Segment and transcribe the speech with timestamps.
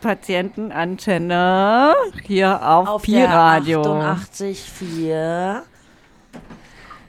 [0.00, 3.82] Patientenantenne hier auf, auf Pi-Radio.
[3.82, 5.62] 88,4.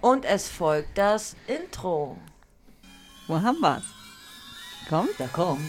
[0.01, 2.17] Und es folgt das Intro.
[3.27, 3.83] Wo haben wir's?
[4.90, 5.19] Kommt?
[5.19, 5.60] Da kommt.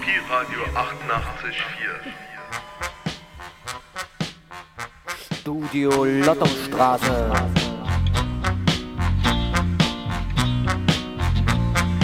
[0.00, 2.37] Pi-Radio 88,4.
[5.48, 7.32] Studio Lottostraße.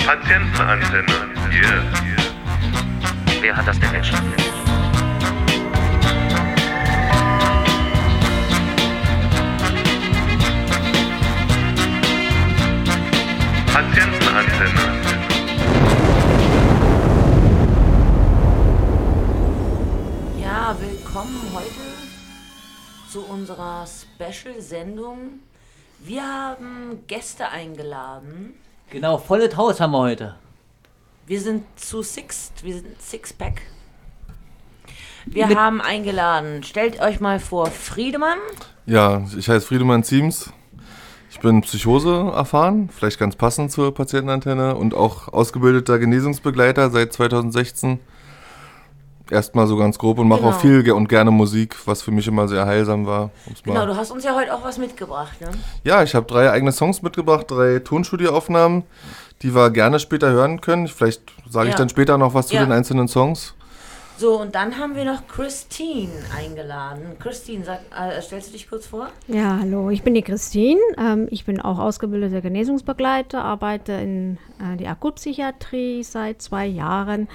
[0.07, 1.05] Patientenantenne.
[1.53, 1.83] Yeah.
[3.43, 4.33] Wer hat das denn entschieden?
[13.75, 14.85] Patientenantenne.
[20.41, 21.84] Ja, willkommen heute
[23.15, 25.39] zu unserer Special-Sendung.
[26.01, 28.55] Wir haben Gäste eingeladen.
[28.91, 30.35] Genau, volles Haus haben wir heute.
[31.25, 33.63] Wir sind zu Sixt, wir sind Sixpack.
[35.27, 38.39] Wir Mit- haben eingeladen, stellt euch mal vor, Friedemann.
[38.85, 40.53] Ja, ich heiße Friedemann Ziems.
[41.31, 48.01] Ich bin Psychose erfahren, vielleicht ganz passend zur Patientenantenne und auch ausgebildeter Genesungsbegleiter seit 2016.
[49.31, 50.53] Erstmal so ganz grob und mache Genau.
[50.53, 53.31] auch viel und gerne Musik, was für mich immer sehr heilsam war.
[53.65, 55.49] Genau, du hast uns ja heute auch was mitgebracht, ne?
[55.83, 58.83] Ja, ich habe drei eigene Songs mitgebracht, drei Tonstudioaufnahmen,
[59.43, 60.89] die wir gerne später hören können.
[60.89, 61.79] Vielleicht sage ich Ja.
[61.79, 62.65] dann später noch was zu Ja.
[62.65, 63.55] den einzelnen Songs.
[64.17, 67.17] So, und dann haben wir noch Christine eingeladen.
[67.19, 69.09] Christine, sag, äh, stellst du dich kurz vor?
[69.27, 70.81] Ja, hallo, ich bin die Christine.
[70.97, 77.27] Ähm, ich bin auch ausgebildeter Genesungsbegleiter, arbeite in äh, der Akutpsychiatrie seit zwei Jahren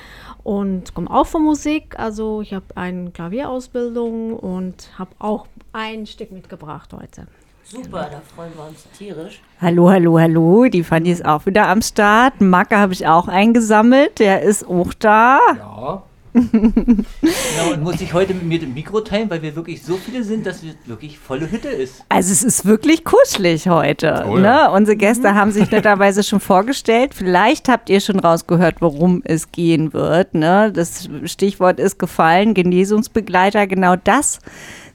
[0.43, 1.99] und komme auch von Musik.
[1.99, 7.27] Also ich habe eine Klavierausbildung und habe auch ein Stück mitgebracht heute.
[7.65, 9.41] Super, da freuen wir uns tierisch.
[9.61, 10.65] Hallo, hallo, hallo.
[10.69, 12.39] Die Fanny ist auch wieder am Start.
[12.39, 14.19] Macke habe ich auch eingesammelt.
[14.19, 15.39] Der ist auch da.
[15.57, 16.03] Ja.
[16.33, 20.23] genau, und muss ich heute mit mir dem Mikro teilen, weil wir wirklich so viele
[20.23, 22.03] sind, dass es wirklich volle Hütte ist.
[22.09, 24.25] Also es ist wirklich kuschelig heute.
[24.27, 24.67] Oh ja.
[24.67, 24.71] ne?
[24.71, 27.13] Unsere Gäste haben sich netterweise schon vorgestellt.
[27.13, 30.35] Vielleicht habt ihr schon rausgehört, worum es gehen wird.
[30.35, 30.71] Ne?
[30.73, 33.67] Das Stichwort ist gefallen, Genesungsbegleiter.
[33.67, 34.39] Genau das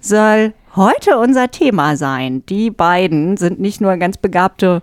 [0.00, 2.44] soll heute unser Thema sein.
[2.46, 4.82] Die beiden sind nicht nur ganz begabte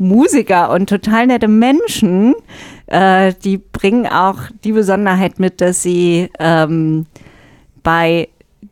[0.00, 2.34] Musiker und total nette Menschen.
[2.90, 7.06] Äh, die bringen auch die Besonderheit mit, dass sie ähm,
[7.82, 8.28] bei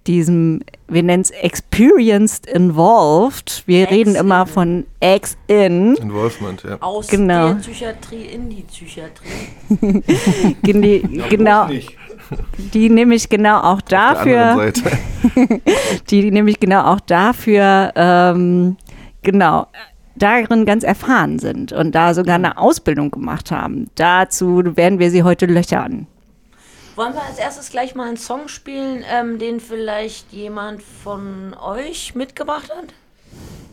[0.06, 3.62] diesem, wir nennen es Experienced Involved.
[3.66, 4.46] Wir Ex reden immer in.
[4.46, 5.94] von Ex-In.
[5.96, 6.78] Involvement, ja.
[6.80, 7.48] Aus Genau.
[7.48, 10.02] der Psychiatrie in die Psychiatrie.
[10.62, 11.68] Gene genau,
[12.74, 14.72] die nämlich genau auch dafür,
[16.10, 18.76] die nämlich genau auch dafür, ähm,
[19.22, 19.66] genau,
[20.18, 23.90] darin ganz erfahren sind und da sogar eine Ausbildung gemacht haben.
[23.94, 26.06] Dazu werden wir sie heute löchern.
[26.96, 32.14] Wollen wir als erstes gleich mal einen Song spielen, ähm, den vielleicht jemand von euch
[32.16, 32.86] mitgebracht hat?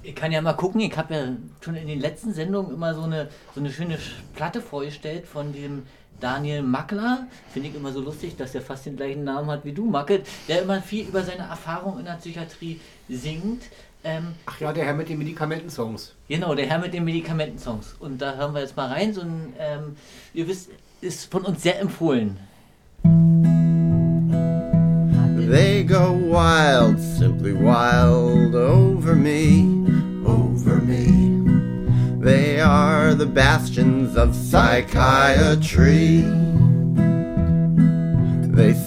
[0.04, 1.28] Ich kann ja mal gucken, ich habe ja
[1.62, 5.52] schon in den letzten Sendungen immer so eine, so eine schöne Sch- Platte vorgestellt von
[5.52, 5.82] dem
[6.20, 7.26] Daniel Mackler.
[7.52, 10.22] Finde ich immer so lustig, dass er fast den gleichen Namen hat wie du, Macke,
[10.48, 12.80] der immer viel über seine Erfahrung in der Psychiatrie
[13.10, 13.64] singt.
[14.08, 16.14] Ähm, Ach ja, der Herr mit den Medikamentensongs.
[16.30, 17.96] Genau, der Herr mit den Medikamentensongs.
[18.00, 19.14] Und da hören wir jetzt mal rein.
[19.14, 19.96] So ein, ähm,
[20.32, 20.70] ihr wisst,
[21.02, 22.38] ist von uns sehr empfohlen.
[25.50, 29.64] They go wild, simply wild over me,
[30.24, 31.42] over me.
[32.24, 36.24] They are the bastions of psychiatry.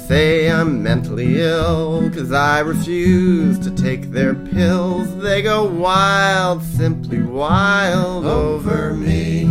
[0.08, 5.14] Say I'm mentally ill, cause I refuse to take their pills.
[5.19, 9.44] They go wild, simply wild over me.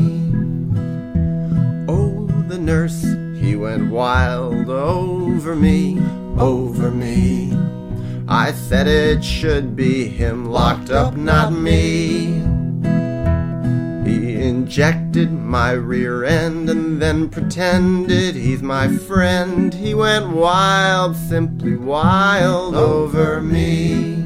[1.88, 3.03] Oh, the nurse,
[3.40, 5.99] he went wild over me,
[6.40, 7.55] over me.
[8.28, 12.57] I said it should be him locked up, not me.
[14.47, 19.73] Injected my rear end and then pretended he's my friend.
[19.73, 24.23] He went wild, simply wild over me.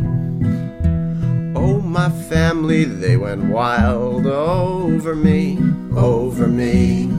[1.56, 5.58] Oh, my family, they went wild over me,
[5.98, 7.10] over me.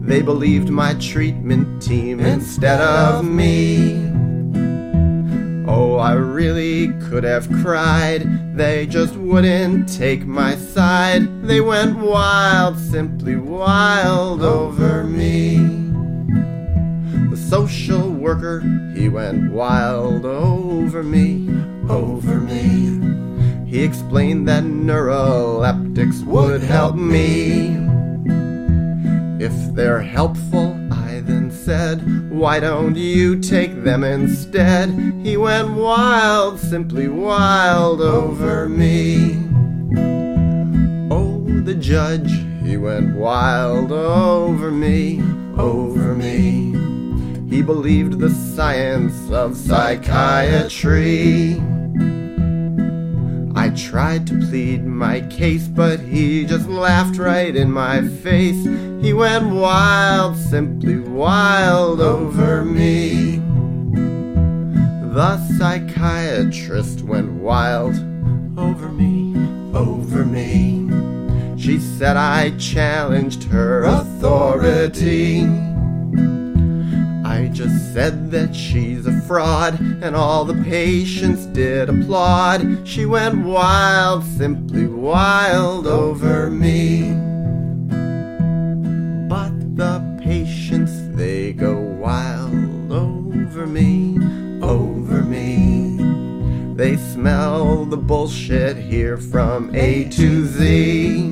[0.00, 4.11] They believed my treatment team instead of me.
[5.74, 8.54] Oh, I really could have cried.
[8.54, 11.44] They just wouldn't take my side.
[11.44, 15.56] They went wild, simply wild over me.
[17.30, 18.60] The social worker,
[18.94, 21.48] he went wild over me,
[21.88, 23.64] over me.
[23.66, 27.78] He explained that neuroleptics would help me.
[29.42, 30.76] If they're helpful,
[31.26, 34.90] then said, why don't you take them instead?
[35.22, 39.38] He went wild, simply wild over me.
[41.10, 42.30] Oh, the judge,
[42.62, 45.20] he went wild over me,
[45.58, 46.72] over me.
[47.48, 51.60] He believed the science of psychiatry.
[53.54, 58.64] I tried to plead my case, but he just laughed right in my face.
[59.02, 63.42] He went wild, simply wild over me.
[65.12, 67.94] The psychiatrist went wild
[68.58, 69.34] over me,
[69.76, 70.88] over me.
[71.58, 75.71] She said I challenged her authority.
[77.32, 82.86] I just said that she's a fraud, and all the patients did applaud.
[82.86, 87.14] She went wild, simply wild over me.
[89.30, 94.18] But the patients, they go wild over me,
[94.62, 95.96] over me.
[96.74, 101.30] They smell the bullshit here from A to Z.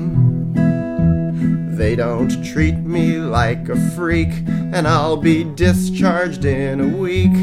[1.77, 4.31] They don't treat me like a freak,
[4.71, 7.33] and I'll be discharged in a week.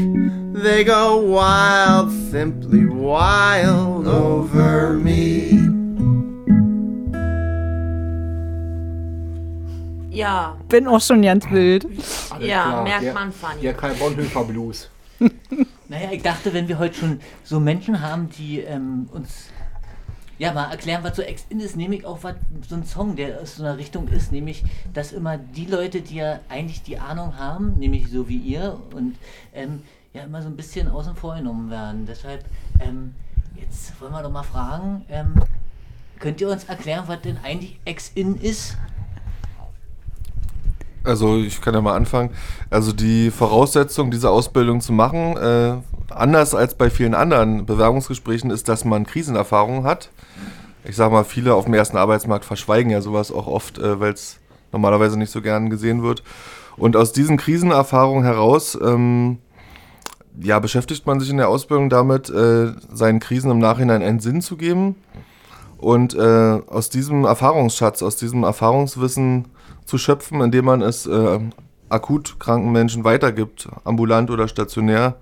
[0.53, 5.51] They go wild, simply wild over me.
[10.11, 11.85] Ja, Bin auch schon ganz wild.
[12.29, 12.83] Alles ja, klar.
[12.83, 13.61] merkt der, man, Fanny.
[13.61, 14.89] Der Karl Bonhoeffer Blues.
[15.91, 19.49] Naja, ich dachte, wenn wir heute schon so Menschen haben, die ähm, uns
[20.39, 22.35] ja mal erklären, was so Ex-In ist, nehme ich auch was,
[22.67, 24.63] so ein Song, der aus so einer Richtung ist, nämlich,
[24.93, 29.17] dass immer die Leute, die ja eigentlich die Ahnung haben, nämlich so wie ihr, und
[29.53, 29.83] ähm,
[30.13, 32.05] ja immer so ein bisschen außen vor genommen werden.
[32.07, 32.43] Deshalb,
[32.79, 33.13] ähm,
[33.55, 35.35] jetzt wollen wir doch mal fragen, ähm,
[36.19, 38.77] könnt ihr uns erklären, was denn eigentlich Ex-In ist?
[41.03, 42.31] Also ich kann ja mal anfangen.
[42.69, 45.77] Also die Voraussetzung, diese Ausbildung zu machen, äh,
[46.11, 50.09] anders als bei vielen anderen Bewerbungsgesprächen, ist, dass man Krisenerfahrung hat.
[50.83, 54.13] Ich sage mal, viele auf dem ersten Arbeitsmarkt verschweigen ja sowas auch oft, äh, weil
[54.13, 54.37] es
[54.71, 56.23] normalerweise nicht so gern gesehen wird.
[56.77, 59.39] Und aus diesen Krisenerfahrungen heraus ähm,
[60.41, 64.41] ja, beschäftigt man sich in der Ausbildung damit, äh, seinen Krisen im Nachhinein einen Sinn
[64.41, 64.95] zu geben
[65.77, 69.45] und äh, aus diesem Erfahrungsschatz, aus diesem Erfahrungswissen
[69.85, 71.39] zu schöpfen, indem man es äh,
[71.89, 75.15] akut kranken Menschen weitergibt, ambulant oder stationär.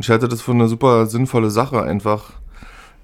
[0.00, 2.32] Ich halte das für eine super sinnvolle Sache einfach.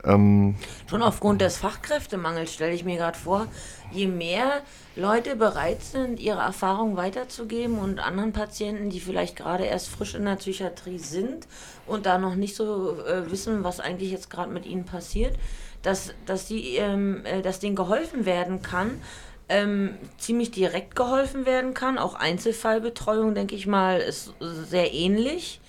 [0.05, 0.55] Ähm,
[0.88, 3.46] Schon aufgrund des Fachkräftemangels stelle ich mir gerade vor,
[3.91, 4.61] je mehr
[4.94, 10.25] Leute bereit sind, ihre Erfahrung weiterzugeben und anderen Patienten, die vielleicht gerade erst frisch in
[10.25, 11.49] der Psychiatrie sind
[11.87, 15.37] und da noch nicht so äh, wissen, was eigentlich jetzt gerade mit ihnen passiert,
[15.82, 19.00] dass, dass, die, ähm, äh, dass denen geholfen werden kann,
[19.49, 21.99] ähm, ziemlich direkt geholfen werden kann.
[21.99, 25.61] Auch Einzelfallbetreuung, denke ich mal, ist sehr ähnlich.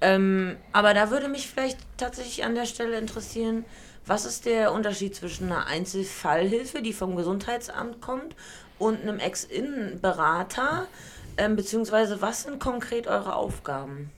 [0.00, 3.64] Ähm, aber da würde mich vielleicht tatsächlich an der Stelle interessieren,
[4.06, 8.34] was ist der Unterschied zwischen einer Einzelfallhilfe, die vom Gesundheitsamt kommt,
[8.78, 10.86] und einem Ex-In-Berater?
[11.36, 14.10] Ähm, beziehungsweise was sind konkret eure Aufgaben?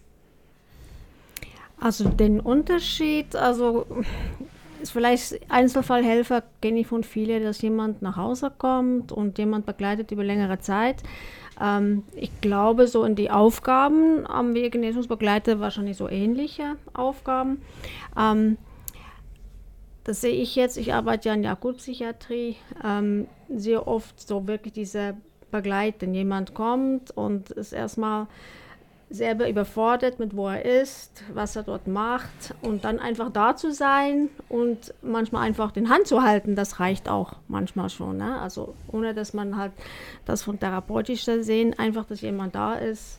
[1.78, 3.87] Also den Unterschied, also
[4.80, 10.11] ist vielleicht Einzelfallhelfer kenne ich von vielen, dass jemand nach Hause kommt und jemand begleitet
[10.11, 11.02] über längere Zeit.
[11.61, 17.62] Ähm, ich glaube, so in die Aufgaben haben wir Genesungsbegleiter wahrscheinlich so ähnliche Aufgaben.
[18.16, 18.59] Ähm,
[20.04, 24.73] das sehe ich jetzt, ich arbeite ja in der Akutpsychiatrie, ähm, sehr oft so wirklich
[24.73, 25.16] diese
[25.50, 26.14] Begleiten.
[26.14, 28.26] Jemand kommt und ist erstmal
[29.12, 33.71] selber überfordert mit wo er ist, was er dort macht und dann einfach da zu
[33.73, 38.16] sein und manchmal einfach den Hand zu halten, das reicht auch manchmal schon.
[38.16, 38.40] Ne?
[38.40, 39.73] Also ohne dass man halt
[40.25, 43.19] das von therapeutisch sehen, einfach, dass jemand da ist,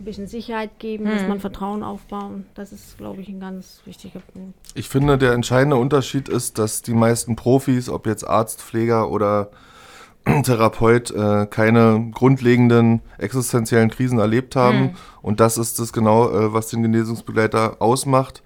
[0.00, 1.28] ein bisschen Sicherheit geben, dass Mhm.
[1.28, 2.46] man Vertrauen aufbauen.
[2.54, 4.54] Das ist, glaube ich, ein ganz wichtiger Punkt.
[4.74, 9.50] ich finde, der entscheidende Unterschied ist, dass die meisten Profis, ob jetzt Arzt, Pfleger oder
[10.42, 14.80] Therapeut, äh, keine grundlegenden existenziellen Krisen erlebt haben.
[14.80, 14.90] Mhm.
[15.22, 18.42] Und das ist es genau, äh, was den Genesungsbegleiter ausmacht.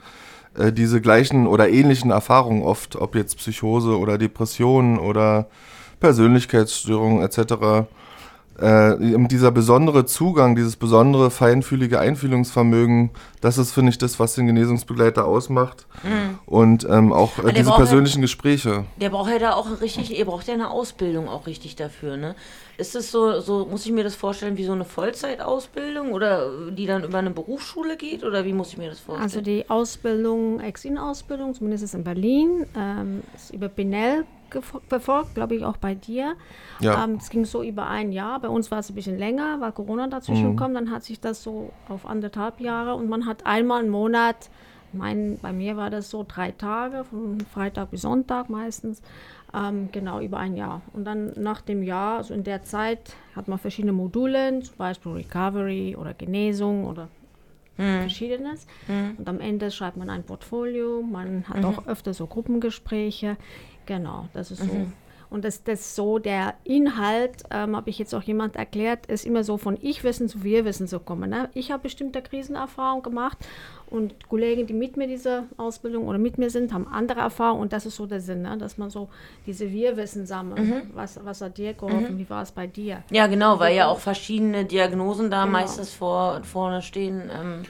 [0.56, 5.48] Äh, diese gleichen oder ähnlichen Erfahrungen oft, ob jetzt Psychose oder Depressionen oder
[6.00, 7.86] Persönlichkeitsstörungen etc.,
[8.59, 8.97] äh,
[9.28, 15.25] dieser besondere Zugang, dieses besondere feinfühlige Einfühlungsvermögen, das ist, finde ich, das, was den Genesungsbegleiter
[15.25, 15.87] ausmacht.
[16.02, 16.38] Mhm.
[16.47, 18.85] Und ähm, auch äh, diese halt- persönlichen Gespräche.
[19.00, 22.35] Der braucht ja da auch richtig, ihr braucht ja eine Ausbildung auch richtig dafür, ne?
[22.78, 26.87] Ist es so, so, muss ich mir das vorstellen wie so eine Vollzeitausbildung oder die
[26.87, 29.23] dann über eine Berufsschule geht oder wie muss ich mir das vorstellen?
[29.23, 34.25] Also die Ausbildung, Exin-Ausbildung, zumindest ist in Berlin, ähm, ist über Benell
[34.88, 36.35] befolgt, glaube ich auch bei dir.
[36.80, 37.04] Ja.
[37.04, 38.40] Ähm, es ging so über ein Jahr.
[38.40, 40.56] Bei uns war es ein bisschen länger, weil Corona dazwischen Mhm.
[40.56, 40.75] kam.
[40.75, 44.50] Dann hat sich das so auf anderthalb Jahre und man hat einmal im Monat,
[44.92, 49.00] mein, bei mir war das so drei Tage, von Freitag bis Sonntag meistens,
[49.54, 50.82] ähm, genau über ein Jahr.
[50.92, 55.12] Und dann nach dem Jahr, also in der Zeit, hat man verschiedene Module, zum Beispiel
[55.12, 57.09] Recovery oder Genesung oder
[58.02, 58.66] verschiedenes.
[59.18, 63.37] Und am Ende schreibt man ein Portfolio, man hat auch öfter so Gruppengespräche.
[63.86, 64.86] Genau, das ist so.
[65.32, 69.44] Und das, das so, der Inhalt, ähm, habe ich jetzt auch jemand erklärt, ist immer
[69.44, 71.30] so von Ich-Wissen zu Wir-Wissen zu kommen.
[71.30, 71.48] Ne?
[71.54, 73.38] Ich habe bestimmte Krisenerfahrungen gemacht
[73.88, 77.72] und Kollegen, die mit mir diese Ausbildung oder mit mir sind, haben andere Erfahrungen und
[77.72, 78.58] das ist so der Sinn, ne?
[78.58, 79.08] dass man so
[79.46, 80.84] diese Wir-Wissen sammelt.
[80.92, 82.18] Was, was hat dir geholfen?
[82.18, 83.02] Wie war es bei dir?
[83.10, 87.30] Ja, genau, weil ja auch verschiedene Diagnosen da meistens vor, vorne stehen.
[87.34, 87.62] Ähm,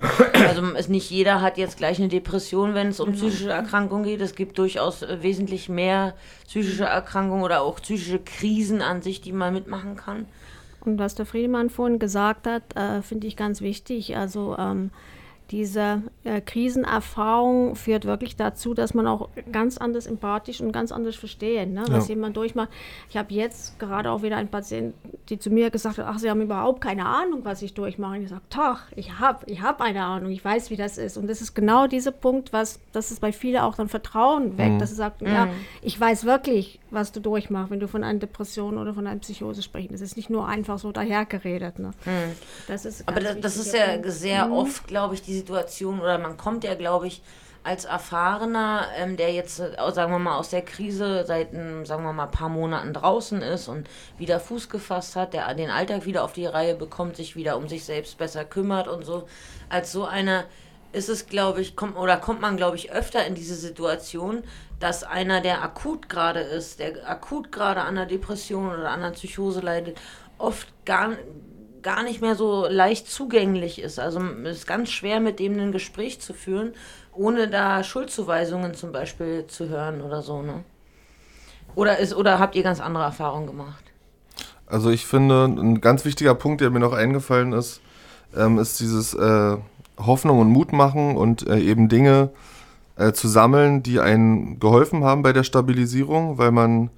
[0.00, 4.20] also es nicht jeder hat jetzt gleich eine Depression, wenn es um psychische Erkrankungen geht.
[4.20, 6.14] Es gibt durchaus äh, wesentlich mehr
[6.46, 10.26] psychische Erkrankungen oder auch psychische Krisen an sich, die man mitmachen kann.
[10.80, 14.16] Und was der Friedemann vorhin gesagt hat, äh, finde ich ganz wichtig.
[14.16, 14.90] Also ähm,
[15.50, 21.16] diese äh, Krisenerfahrung führt wirklich dazu, dass man auch ganz anders empathisch und ganz anders
[21.16, 22.14] verstehen, ne, was Ja.
[22.14, 22.68] jemand durchmacht.
[23.08, 24.92] Ich habe jetzt gerade auch wieder einen Patienten,
[25.28, 28.16] die zu mir gesagt hat, ach, sie haben überhaupt keine Ahnung, was ich durchmache.
[28.18, 31.16] Und ich sage, doch, ich habe ich hab eine Ahnung, ich weiß, wie das ist.
[31.16, 34.80] Und das ist genau dieser Punkt, was, dass es bei vielen auch dann Vertrauen weckt,
[34.80, 35.48] dass sie sagt, ja,
[35.82, 39.62] ich weiß wirklich, was du durchmachst, wenn du von einer Depression oder von einer Psychose
[39.62, 39.92] sprichst.
[39.92, 41.78] Das ist nicht nur einfach so dahergeredet.
[41.78, 41.92] Ne?
[42.66, 44.10] Das ist Aber das, das ist ja Punkt.
[44.10, 47.22] sehr oft, glaube ich, die Situation, oder man kommt ja, glaube ich,
[47.62, 52.04] als Erfahrener, ähm, der jetzt, äh, sagen wir mal, aus der Krise seit, ähm, sagen
[52.04, 53.86] wir mal, ein paar Monaten draußen ist und
[54.16, 57.68] wieder Fuß gefasst hat, der den Alltag wieder auf die Reihe bekommt, sich wieder um
[57.68, 59.28] sich selbst besser kümmert und so.
[59.68, 60.44] Als so einer
[60.92, 64.42] ist es, glaube ich, kommt, oder kommt man, glaube ich, öfter in diese Situation,
[64.80, 69.12] dass einer, der akut gerade ist, der akut gerade an einer Depression oder an einer
[69.12, 70.00] Psychose leidet,
[70.38, 71.10] oft gar,
[71.82, 73.98] gar nicht mehr so leicht zugänglich ist.
[73.98, 76.72] Also es ist ganz schwer, mit dem ein Gespräch zu führen,
[77.12, 80.64] ohne da Schuldzuweisungen zum Beispiel zu hören oder so, ne?
[81.74, 83.84] Oder, ist, oder habt ihr ganz andere Erfahrungen gemacht?
[84.66, 87.80] Also ich finde, ein ganz wichtiger Punkt, der mir noch eingefallen ist,
[88.36, 89.56] ähm, ist dieses äh,
[89.98, 92.30] Hoffnung und Mut machen und äh, eben Dinge
[92.96, 96.90] äh, zu sammeln, die einen geholfen haben bei der Stabilisierung, weil man,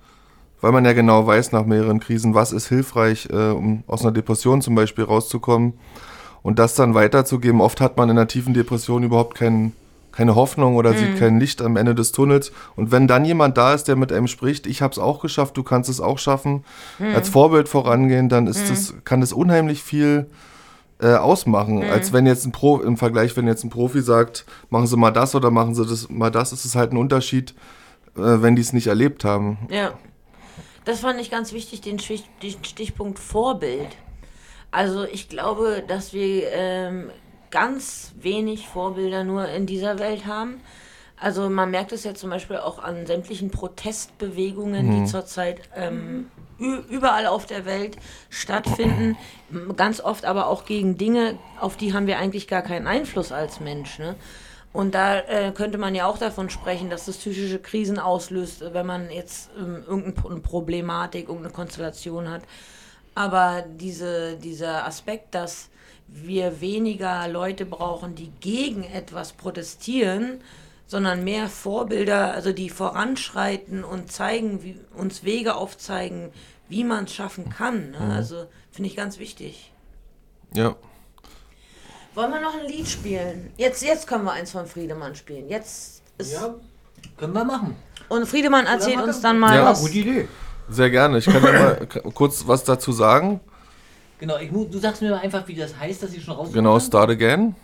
[0.63, 4.13] weil man ja genau weiß nach mehreren Krisen, was ist hilfreich, äh, um aus einer
[4.13, 5.75] Depression zum Beispiel rauszukommen
[6.43, 7.61] und das dann weiterzugeben.
[7.61, 9.75] Oft hat man in einer tiefen Depression überhaupt keinen
[10.13, 12.53] keine Hoffnung oder sieht kein Licht am Ende des Tunnels.
[12.77, 15.57] Und wenn dann jemand da ist, der mit einem spricht, ich habe es auch geschafft,
[15.57, 16.65] du kannst es auch schaffen,
[17.15, 20.27] als Vorbild vorangehen, dann ist das, kann das unheimlich viel
[21.01, 21.83] äh, ausmachen.
[21.83, 25.11] Als wenn jetzt ein Pro, im Vergleich, wenn jetzt ein Profi sagt, machen Sie mal
[25.13, 27.55] das oder machen Sie das mal das, ist es halt ein Unterschied,
[28.17, 29.57] äh, wenn die es nicht erlebt haben.
[29.71, 29.93] Ja.
[30.85, 33.89] Das fand ich ganz wichtig, den, Stich, den Stichpunkt Vorbild.
[34.71, 37.11] Also ich glaube, dass wir ähm,
[37.51, 40.61] ganz wenig Vorbilder nur in dieser Welt haben.
[41.23, 47.27] Also man merkt es ja zum Beispiel auch an sämtlichen Protestbewegungen, die zurzeit ähm, überall
[47.27, 47.97] auf der Welt
[48.29, 49.17] stattfinden.
[49.77, 53.61] Ganz oft aber auch gegen Dinge, auf die haben wir eigentlich gar keinen Einfluss als
[53.61, 54.01] Mensch.
[54.01, 54.17] Ne?
[54.73, 58.87] Und da äh, könnte man ja auch davon sprechen, dass das psychische Krisen auslöst, wenn
[58.87, 62.43] man jetzt ähm, irgendeine Problematik, irgendeine Konstellation hat.
[63.15, 65.69] Aber diese, dieser Aspekt, dass
[66.09, 70.41] wir weniger Leute brauchen, die gegen etwas protestieren,
[70.87, 76.31] sondern mehr Vorbilder, also die voranschreiten und zeigen, wie, uns Wege aufzeigen,
[76.69, 77.93] wie man es schaffen kann.
[77.93, 78.15] Ne?
[78.15, 79.73] Also finde ich ganz wichtig.
[80.55, 80.77] Ja.
[82.15, 83.51] Wollen wir noch ein Lied spielen?
[83.57, 85.49] Jetzt, jetzt können wir eins von Friedemann spielen.
[85.49, 86.33] Jetzt ist.
[86.33, 86.55] Ja,
[87.17, 87.77] können wir machen.
[88.09, 89.81] Und Friedemann erzählt uns dann mal Ja, was.
[89.81, 90.29] Gute Idee.
[90.69, 91.19] Sehr gerne.
[91.19, 93.41] Ich kann ja mal kurz was dazu sagen.
[94.19, 96.51] Genau, ich, du sagst mir einfach, wie das heißt, dass ich schon raus.
[96.53, 97.57] Genau, Start Again.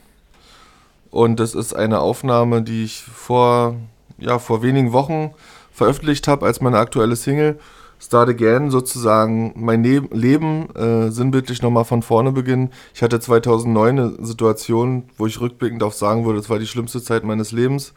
[1.10, 3.76] Und das ist eine Aufnahme, die ich vor,
[4.18, 5.34] ja, vor wenigen Wochen
[5.72, 7.58] veröffentlicht habe als meine aktuelle Single.
[8.00, 12.70] Start Again, sozusagen mein ne Leben äh, sinnbildlich nochmal von vorne beginnen.
[12.94, 17.02] Ich hatte 2009 eine Situation, wo ich rückblickend auf sagen würde, das war die schlimmste
[17.02, 17.92] Zeit meines Lebens.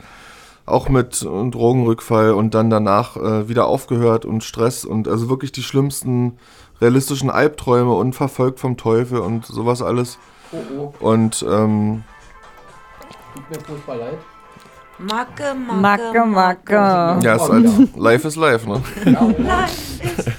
[0.66, 5.52] Auch mit äh, Drogenrückfall und dann danach äh, wieder aufgehört und Stress und also wirklich
[5.52, 6.38] die schlimmsten
[6.80, 10.18] realistischen Albträume und verfolgt vom Teufel und sowas alles.
[10.52, 10.94] Oh, oh.
[11.00, 12.04] Und ähm,
[13.34, 14.18] Tut mir furchtbar leid.
[15.00, 16.74] Macke, Macke, Macke, Macke.
[17.26, 18.82] ja, ist halt, life is life, ne?
[19.06, 20.36] Life is life.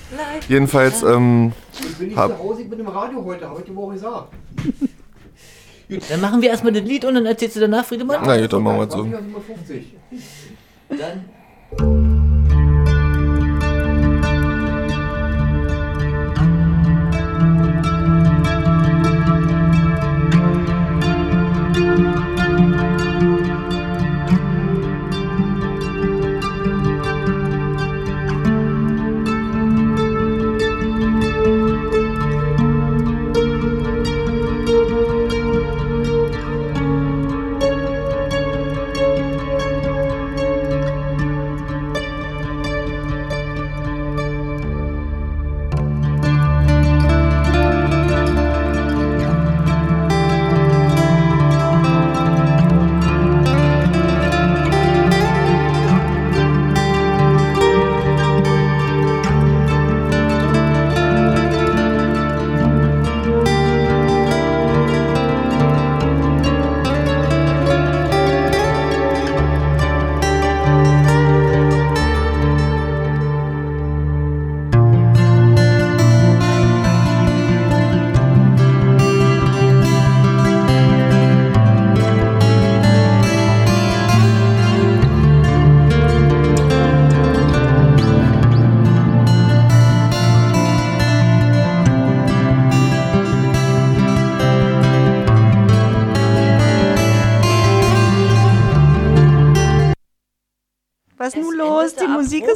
[0.49, 3.67] Jedenfalls, ähm, Ich bin nicht Hab- zu Hause, ich bin im Radio heute, habe ich
[3.67, 4.33] dir auch gesagt.
[6.09, 8.21] Dann machen wir erstmal das Lied und dann erzählst du danach, Friedemann.
[8.25, 9.03] na gut, dann machen wir es so.
[9.03, 9.83] 20.57
[10.89, 11.25] Dann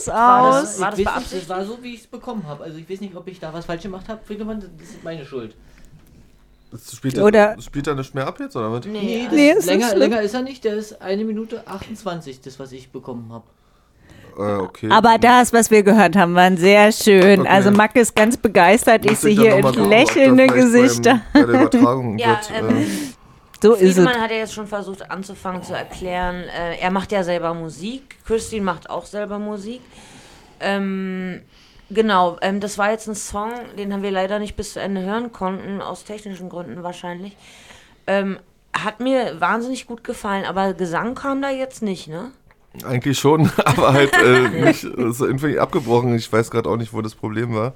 [0.06, 0.60] Ist War aus.
[0.62, 1.42] das- war nicht, beabsichtigt?
[1.42, 2.64] das war so, wie ich es bekommen habe.
[2.64, 4.60] Also ich weiß nicht, ob ich da was falsch gemacht habe, Friedemann.
[4.60, 5.54] Das ist meine Schuld.
[6.72, 8.84] das spielt, Oder- er, spielt er nicht mehr ab jetzt, oder was?
[8.84, 10.64] Nee, Nee, das Nee, ist länger, länger ist er nicht.
[10.64, 13.44] Der ist eine Minute 28, das, was ich bekommen habe.
[14.38, 14.88] Äh, okay.
[14.90, 17.40] Aber das, was wir gehört haben, war sehr schön.
[17.40, 17.48] Okay.
[17.48, 19.10] Also Macke ist ganz begeistert.
[19.10, 21.20] Ich sehe hier lächelnde Gesichter.
[21.32, 22.86] Beim, bei der Übertragung Ja, wird, ähm,
[23.62, 23.94] So ist es.
[23.94, 26.44] Friedemann hat ja jetzt schon versucht anzufangen zu erklären.
[26.44, 28.16] Äh, er macht ja selber Musik.
[28.24, 29.80] Christine macht auch selber Musik.
[30.60, 31.42] Ähm,
[31.90, 35.02] genau, ähm, das war jetzt ein Song, den haben wir leider nicht bis zu Ende
[35.02, 37.36] hören konnten, aus technischen Gründen wahrscheinlich.
[38.06, 38.38] Ähm,
[38.72, 42.30] hat mir wahnsinnig gut gefallen, aber Gesang kam da jetzt nicht, ne?
[42.84, 46.14] Eigentlich schon, aber halt äh, nicht, ist irgendwie abgebrochen.
[46.14, 47.72] Ich weiß gerade auch nicht, wo das Problem war.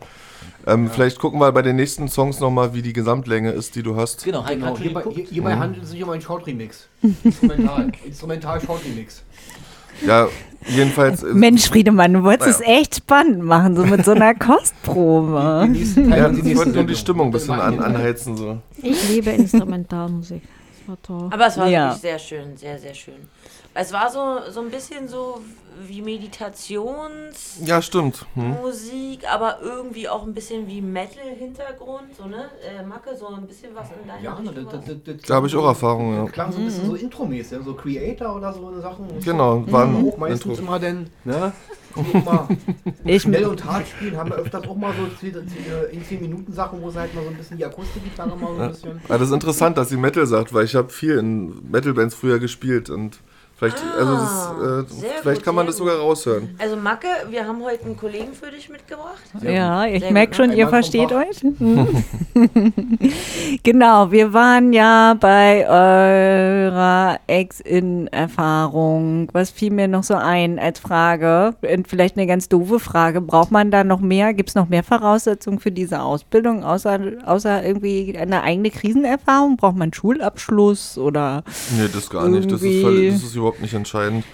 [0.67, 3.97] Ähm, Vielleicht gucken wir bei den nächsten Songs nochmal, wie die Gesamtlänge ist, die du
[3.97, 4.25] hast.
[4.25, 6.87] Genau, Genau, hierbei, hierbei handelt es sich um einen Short-Remix.
[7.25, 7.91] Instrumental.
[8.07, 9.23] Instrumental-Short-Remix.
[10.07, 10.29] Ja,
[10.67, 11.23] jedenfalls.
[11.23, 12.73] äh, Mensch, Friedemann, du wolltest Naja.
[12.75, 15.69] es echt spannend machen, so mit so einer Kostprobe.
[15.75, 16.95] Die Teile Ja, die ich wollte nur die.
[16.97, 18.37] Stimmung ein bisschen an, anheizen.
[18.37, 18.59] So.
[18.83, 20.43] Ich liebe Instrumentalmusik.
[20.43, 21.29] Das war toll.
[21.33, 21.87] Aber es war Ja.
[21.89, 23.15] wirklich sehr schön, sehr, sehr schön.
[23.75, 25.41] Es war so, so ein bisschen so
[25.89, 28.27] wie Meditationsmusik, Ja, stimmt.
[28.35, 28.57] Hm.
[29.33, 32.51] aber irgendwie auch ein bisschen wie Metal-Hintergrund, so, ne?
[32.65, 35.35] Äh, Macke, so ein bisschen was in deiner Ja, ne, Richtung das, das, das Da
[35.35, 36.27] habe ich auch Erfahrung, ja.
[36.31, 39.07] Klang so ein bisschen so Intromäßig, so Creator oder so eine Sachen.
[39.21, 40.63] Genau, war ein Auch meistens Intro.
[40.63, 41.53] immer denn, ne?
[42.25, 42.49] Mal
[43.05, 45.35] Ich, schnell und hart spielen, haben wir öfters auch mal so zehn-
[45.91, 48.61] in 10 Minuten Sachen, wo sie halt mal so ein bisschen die Akustikgitarre mal so
[48.63, 49.01] ein bisschen.
[49.09, 52.39] Ja, das ist interessant, dass sie Metal sagt, weil ich habe viel in Metal-Bands früher
[52.39, 53.19] gespielt und
[53.61, 56.55] vielleicht, also das, Ah, äh, sehr vielleicht gut, kann man das sogar raushören.
[56.59, 59.21] Also Macke, wir haben heute einen Kollegen für dich mitgebracht.
[59.43, 60.57] ja, ich merke schon, ne?
[60.57, 61.43] ihr versteht euch.
[61.43, 62.05] Mhm.
[63.63, 69.29] genau, wir waren ja bei eurer Ex-In-Erfahrung.
[69.33, 71.55] Was fiel mir noch so ein als Frage?
[71.63, 73.21] Und Vielleicht eine ganz doofe Frage.
[73.21, 74.33] Braucht man da noch mehr?
[74.35, 79.57] Gibt es noch mehr Voraussetzungen für diese Ausbildung, außer, außer irgendwie eine eigene Krisenerfahrung?
[79.57, 81.43] Braucht man einen Schulabschluss oder?
[81.77, 82.51] Nee, das gar nicht.
[82.51, 84.25] Das ist, völlig, das ist überhaupt nicht entscheidend.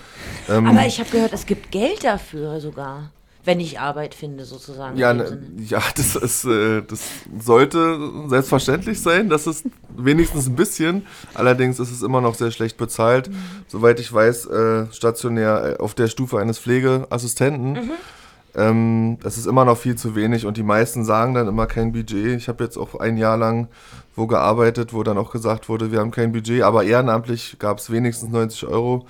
[0.48, 3.10] Ähm, Aber ich habe gehört, es gibt Geld dafür sogar,
[3.44, 4.96] wenn ich Arbeit finde, sozusagen.
[4.98, 7.00] ja, ne, ja das, ist, äh, das
[7.38, 7.98] sollte
[8.28, 9.28] selbstverständlich sein.
[9.28, 11.06] Das ist wenigstens ein bisschen.
[11.34, 13.30] Allerdings ist es immer noch sehr schlecht bezahlt.
[13.68, 17.92] Soweit ich weiß, äh, stationär äh, auf der Stufe eines Pflegeassistenten.
[18.56, 21.92] Ähm, das ist immer noch viel zu wenig und die meisten sagen dann immer kein
[21.92, 22.36] Budget.
[22.36, 23.68] Ich habe jetzt auch ein Jahr lang
[24.16, 27.90] wo gearbeitet, wo dann auch gesagt wurde, wir haben kein Budget, aber ehrenamtlich gab es
[27.92, 29.06] wenigstens 90 Euro.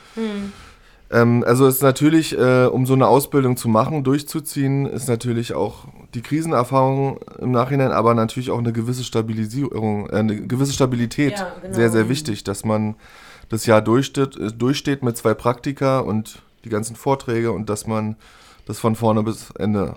[1.10, 5.84] Ähm, also ist natürlich, äh, um so eine Ausbildung zu machen, durchzuziehen, ist natürlich auch
[6.14, 11.52] die Krisenerfahrung im Nachhinein, aber natürlich auch eine gewisse Stabilisierung, äh, eine gewisse Stabilität Ja,
[11.62, 11.74] genau.
[11.74, 12.96] sehr, sehr wichtig, dass man
[13.48, 18.16] das Jahr durchsteht, äh, durchsteht mit zwei Praktika und die ganzen Vorträge und dass man
[18.66, 19.96] das von vorne bis Ende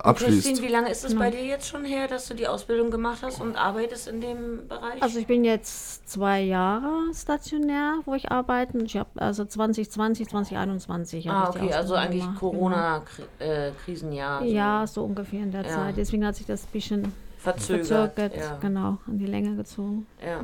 [0.00, 0.46] abschließt.
[0.46, 1.24] Christine, wie lange ist es Genau.
[1.24, 4.68] bei dir jetzt schon her, dass du die Ausbildung gemacht hast und arbeitest in dem
[4.68, 5.02] Bereich?
[5.02, 8.78] Also ich bin jetzt zwei Jahre stationär, wo ich arbeite.
[8.78, 11.28] Ich habe also 2020, 2021.
[11.28, 14.40] hab ah, okay, also eigentlich Corona-Krisenjahr.
[14.42, 14.52] Genau.
[14.52, 15.68] Ja, so ungefähr in der Ja.
[15.68, 15.96] Zeit.
[15.96, 18.58] Deswegen hat sich das ein bisschen Verzögert, verzögert, ja.
[18.60, 20.06] genau, an die Länge gezogen.
[20.22, 20.42] Ja.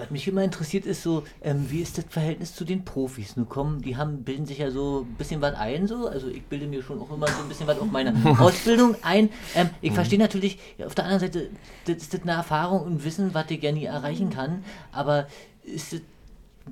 [0.00, 3.36] Was mich immer interessiert ist so, ähm, wie ist das Verhältnis zu den Profis?
[3.36, 6.08] Nun kommen, die haben, bilden sich ja so ein bisschen was ein, so.
[6.08, 9.28] Also ich bilde mir schon auch immer so ein bisschen was auf meine Ausbildung ein.
[9.54, 11.50] Ähm, ich verstehe natürlich, ja, auf der anderen Seite,
[11.84, 14.64] das ist das eine Erfahrung und Wissen, was ich gerne nie erreichen kann.
[14.90, 15.26] Aber
[15.62, 16.00] ist das,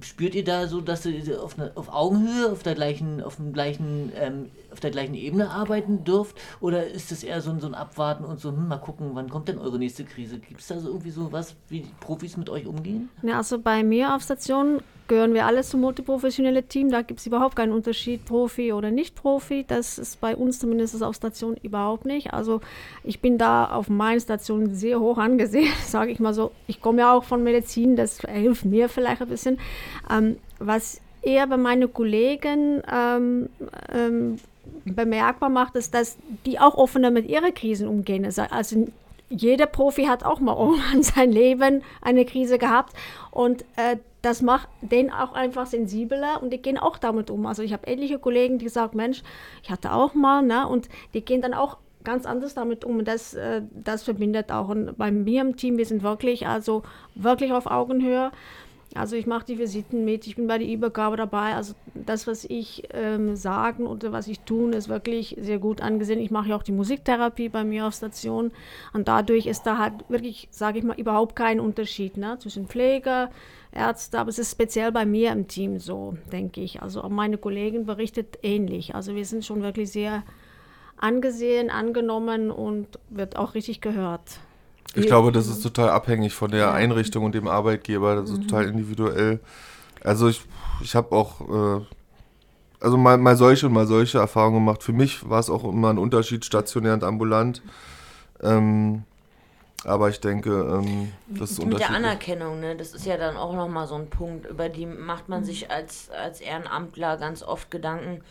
[0.02, 3.52] spürt ihr da so, dass ihr auf, einer- auf Augenhöhe, auf der gleichen, auf dem
[3.52, 6.36] gleichen, ähm, auf der gleichen Ebene arbeiten dürft?
[6.60, 9.28] Oder ist es eher so ein, so ein Abwarten und so, hm, mal gucken, wann
[9.28, 10.38] kommt denn eure nächste Krise?
[10.38, 13.08] Gibt es da so irgendwie so was, wie die Profis mit euch umgehen?
[13.22, 16.90] Ja, also bei mir auf Station gehören wir alle zum multiprofessionellen Team.
[16.90, 19.64] Da gibt es überhaupt keinen Unterschied, Profi oder nicht Profi.
[19.66, 22.32] Das ist bei uns zumindest auf Station überhaupt nicht.
[22.32, 22.60] Also
[23.02, 26.52] ich bin da auf meinen Stationen sehr hoch angesehen, sage ich mal so.
[26.66, 29.58] Ich komme ja auch von Medizin, das hilft mir vielleicht ein bisschen.
[30.10, 33.48] Ähm, was eher bei meinen Kollegen ähm,
[33.92, 34.38] ähm,
[34.84, 36.16] bemerkbar macht, ist, dass
[36.46, 38.24] die auch offener mit ihren Krisen umgehen.
[38.24, 38.86] Also, also
[39.30, 42.94] jeder Profi hat auch mal irgendwann sein Leben eine Krise gehabt
[43.30, 47.46] und äh, das macht den auch einfach sensibler und die gehen auch damit um.
[47.46, 49.22] Also ich habe ähnliche Kollegen, die gesagt, Mensch,
[49.62, 50.66] ich hatte auch mal, ne?
[50.66, 54.68] Und die gehen dann auch ganz anders damit um und das, äh, das verbindet auch.
[54.68, 56.82] Und bei mir im Team, wir sind wirklich, also
[57.14, 58.30] wirklich auf Augenhöhe.
[58.94, 61.54] Also ich mache die Visiten mit, ich bin bei der Übergabe dabei.
[61.54, 66.20] Also das, was ich ähm, sagen oder was ich tun, ist wirklich sehr gut angesehen.
[66.20, 68.50] Ich mache ja auch die Musiktherapie bei mir auf Station
[68.94, 72.38] und dadurch ist da halt wirklich, sage ich mal, überhaupt kein Unterschied ne?
[72.38, 73.28] zwischen Pflege,
[73.72, 76.82] Ärzte, aber es ist speziell bei mir im Team so, denke ich.
[76.82, 78.94] Also auch meine Kollegen berichtet ähnlich.
[78.94, 80.22] Also wir sind schon wirklich sehr
[80.96, 84.40] angesehen, angenommen und wird auch richtig gehört.
[84.94, 88.16] Ich glaube, das ist total abhängig von der Einrichtung und dem Arbeitgeber.
[88.16, 88.48] Das ist Mhm.
[88.48, 89.38] total individuell.
[90.02, 90.42] Also ich,
[90.82, 91.40] ich habe auch
[91.80, 91.84] äh,
[92.80, 94.82] also mal, mal solche und mal solche Erfahrungen gemacht.
[94.82, 97.62] Für mich war es auch immer ein Unterschied, stationär und ambulant.
[98.42, 99.02] Ähm,
[99.84, 101.96] aber ich denke, ähm, das ist Mit der unterschiedlich.
[101.96, 102.76] Anerkennung, ne?
[102.76, 106.10] das ist ja dann auch nochmal so ein Punkt, über die macht man sich als,
[106.10, 108.22] als Ehrenamtler ganz oft Gedanken.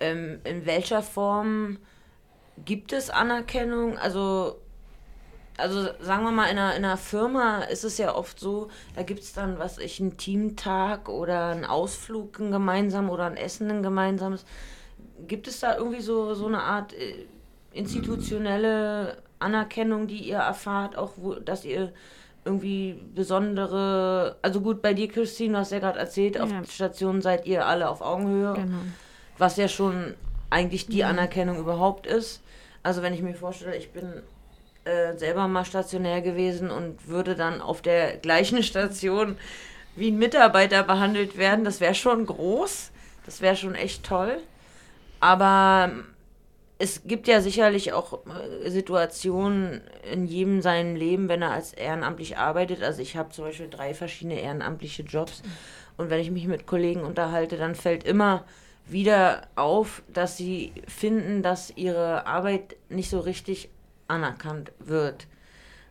[0.00, 1.78] Ähm, in welcher Form
[2.64, 3.96] gibt es Anerkennung?
[3.96, 4.56] Also,
[5.56, 9.04] also sagen wir mal, in einer, in einer Firma ist es ja oft so, da
[9.04, 13.70] gibt es dann, was ich, einen Teamtag oder einen Ausflug einen gemeinsam oder ein Essen
[13.70, 14.44] ein gemeinsames.
[15.28, 17.26] Gibt es da irgendwie so, so eine Art äh,
[17.72, 21.92] institutionelle Anerkennung, die ihr erfahrt, auch wo, dass ihr
[22.44, 26.62] irgendwie besondere, also gut, bei dir, Christine, du hast ja gerade erzählt, auf Ja.
[26.64, 28.78] Stationen seid ihr alle auf Augenhöhe, Genau.
[29.36, 30.14] was ja schon
[30.50, 31.08] eigentlich die Ja.
[31.08, 32.40] Anerkennung überhaupt ist.
[32.82, 34.22] Also wenn ich mir vorstelle, ich bin
[34.84, 39.36] äh, selber mal stationär gewesen und würde dann auf der gleichen Station
[39.96, 42.90] wie ein Mitarbeiter behandelt werden, das wäre schon groß,
[43.26, 44.38] das wäre schon echt toll.
[45.20, 45.90] Aber
[46.78, 52.38] es gibt ja sicherlich auch äh, Situationen in jedem seinem Leben, wenn er als ehrenamtlich
[52.38, 52.82] arbeitet.
[52.82, 55.42] Also ich habe zum Beispiel drei verschiedene ehrenamtliche Jobs.
[55.96, 58.44] Und wenn ich mich mit Kollegen unterhalte, dann fällt immer
[58.86, 63.68] wieder auf, dass sie finden, dass ihre Arbeit nicht so richtig
[64.06, 65.26] anerkannt wird.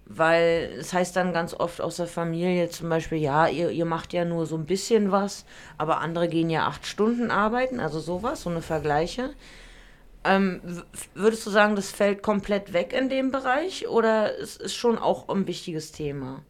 [0.06, 4.14] Weil es heißt dann ganz oft aus der Familie zum Beispiel, ja, ihr, ihr macht
[4.14, 5.46] ja nur so ein bisschen was,
[5.78, 9.32] aber andere gehen ja acht Stunden arbeiten, also sowas, so eine Vergleiche.
[10.24, 10.62] Ähm,
[11.14, 15.30] würdest du sagen, das fällt komplett weg in dem Bereich oder es ist schon auch
[15.30, 16.44] ein wichtiges Thema?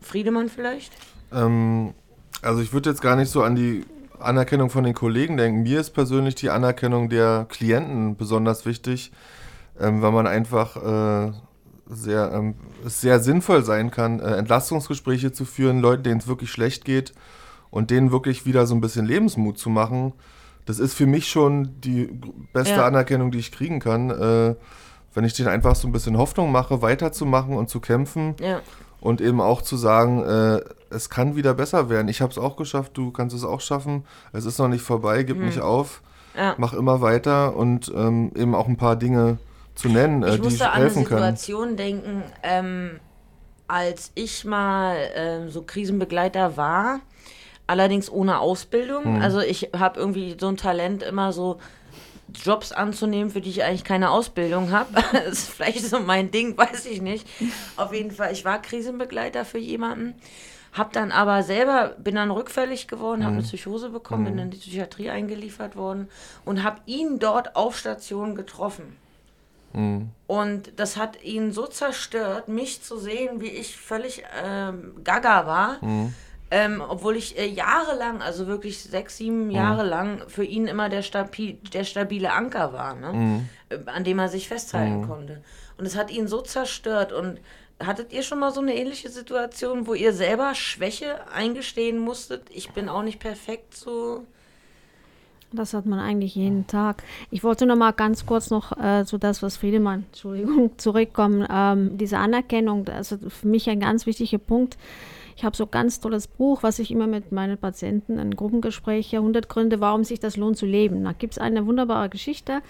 [0.00, 0.92] Friedemann vielleicht?
[1.32, 1.94] Ähm,
[2.42, 3.84] also ich würde jetzt gar nicht so an die
[4.18, 5.62] Anerkennung von den Kollegen denken.
[5.62, 9.12] Mir ist persönlich die Anerkennung der Klienten besonders wichtig,
[9.80, 11.32] ähm, weil man einfach äh,
[11.86, 16.84] sehr, ähm, sehr sinnvoll sein kann, äh, Entlastungsgespräche zu führen, Leuten, denen es wirklich schlecht
[16.84, 17.12] geht
[17.70, 20.12] und denen wirklich wieder so ein bisschen Lebensmut zu machen.
[20.66, 22.06] Das ist für mich schon die
[22.52, 22.86] beste Ja.
[22.86, 24.54] Anerkennung, die ich kriegen kann, äh,
[25.12, 28.34] wenn ich denen einfach so ein bisschen Hoffnung mache, weiterzumachen und zu kämpfen.
[28.40, 28.60] Ja.
[29.00, 32.08] Und eben auch zu sagen, äh, es kann wieder besser werden.
[32.08, 34.04] Ich habe es auch geschafft, du kannst es auch schaffen.
[34.32, 35.46] Es ist noch nicht vorbei, gib Mhm.
[35.46, 36.02] nicht auf.
[36.36, 36.54] Ja.
[36.56, 39.38] Mach immer weiter und ähm, eben auch ein paar Dinge
[39.74, 41.18] zu nennen, äh, ich die musste an eine helfen können.
[41.36, 42.98] Situation denken, ähm,
[43.68, 47.00] als ich mal ähm, so Krisenbegleiter war,
[47.66, 49.04] allerdings ohne Ausbildung.
[49.04, 49.22] Hm.
[49.22, 51.58] Also ich habe irgendwie so ein Talent, immer so
[52.34, 54.88] Jobs anzunehmen, für die ich eigentlich keine Ausbildung habe.
[55.12, 57.26] das ist vielleicht so mein Ding, weiß ich nicht.
[57.76, 60.14] Auf jeden Fall, ich war Krisenbegleiter für jemanden.
[60.72, 63.38] Hab dann aber selber, bin dann rückfällig geworden, habe Mhm.
[63.38, 64.40] eine Psychose bekommen, bin Mhm.
[64.40, 66.08] in die Psychiatrie eingeliefert worden
[66.44, 68.96] und habe ihn dort auf Station getroffen.
[69.72, 70.10] Mhm.
[70.26, 75.76] Und das hat ihn so zerstört, mich zu sehen, wie ich völlig ähm, gaga war.
[76.50, 81.02] Ähm, obwohl ich äh, jahrelang, also wirklich sechs, sieben Jahre lang, für ihn immer der,
[81.02, 83.46] stabi der stabile Anker war, ne?
[83.70, 85.42] Äh, an dem er sich festhalten konnte.
[85.78, 87.12] Und es hat ihn so zerstört.
[87.12, 87.40] Und
[87.82, 92.48] hattet ihr schon mal so eine ähnliche Situation, wo ihr selber Schwäche eingestehen musstet?
[92.50, 94.24] Ich bin auch nicht perfekt so.
[95.52, 97.04] Das hat man eigentlich jeden Tag.
[97.30, 101.46] Ich wollte noch mal ganz kurz noch äh, zu das, was Friedemann, Entschuldigung, zurückkommen.
[101.48, 104.76] Ähm, diese Anerkennung, das ist für mich ein ganz wichtiger Punkt.
[105.36, 109.18] Ich habe so ein ganz tolles Buch, was ich immer mit meinen Patienten in Gruppengesprächen,
[109.18, 111.04] 100 Gründe, warum sich das lohnt zu leben.
[111.04, 112.62] Da gibt es eine wunderbare Geschichte.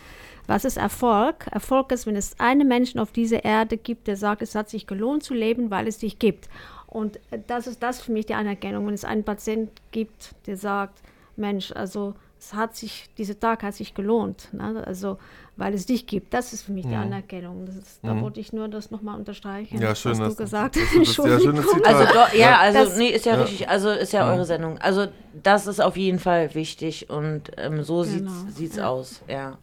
[0.46, 1.46] Was ist Erfolg?
[1.50, 4.86] Erfolg ist, wenn es einen Menschen auf dieser Erde gibt, der sagt, es hat sich
[4.86, 6.48] gelohnt zu leben, weil es dich gibt.
[6.86, 8.86] Und äh, das ist das für mich die Anerkennung.
[8.86, 11.00] Wenn es einen Patient gibt, der sagt,
[11.36, 14.84] Mensch, also es hat sich, dieser Tag hat sich gelohnt, ne?
[14.86, 15.18] also
[15.56, 16.34] weil es dich gibt.
[16.34, 17.64] Das ist für mich die Anerkennung.
[17.66, 20.76] Das ist, da wollte ich nur das nochmal unterstreichen, Ja, schön, was dass du gesagt
[20.76, 20.94] hast.
[20.94, 21.04] Ja,
[21.40, 21.66] schönes.
[21.68, 21.86] Zitat.
[21.86, 23.68] Also doch, ja, also Das- nee, ist ja, richtig.
[23.68, 24.78] Also ist ja eure Sendung.
[24.78, 25.06] Also
[25.42, 28.88] das ist auf jeden Fall wichtig und ähm, so Genau, sieht's, sieht's ja.
[28.88, 29.58] aus, ja.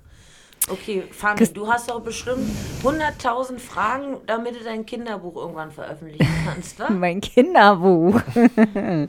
[0.70, 2.48] Okay, Fanny, du hast doch bestimmt
[2.84, 6.90] 100.000 Fragen, damit du dein Kinderbuch irgendwann veröffentlichen kannst, wa?
[6.90, 8.22] Mein Kinderbuch.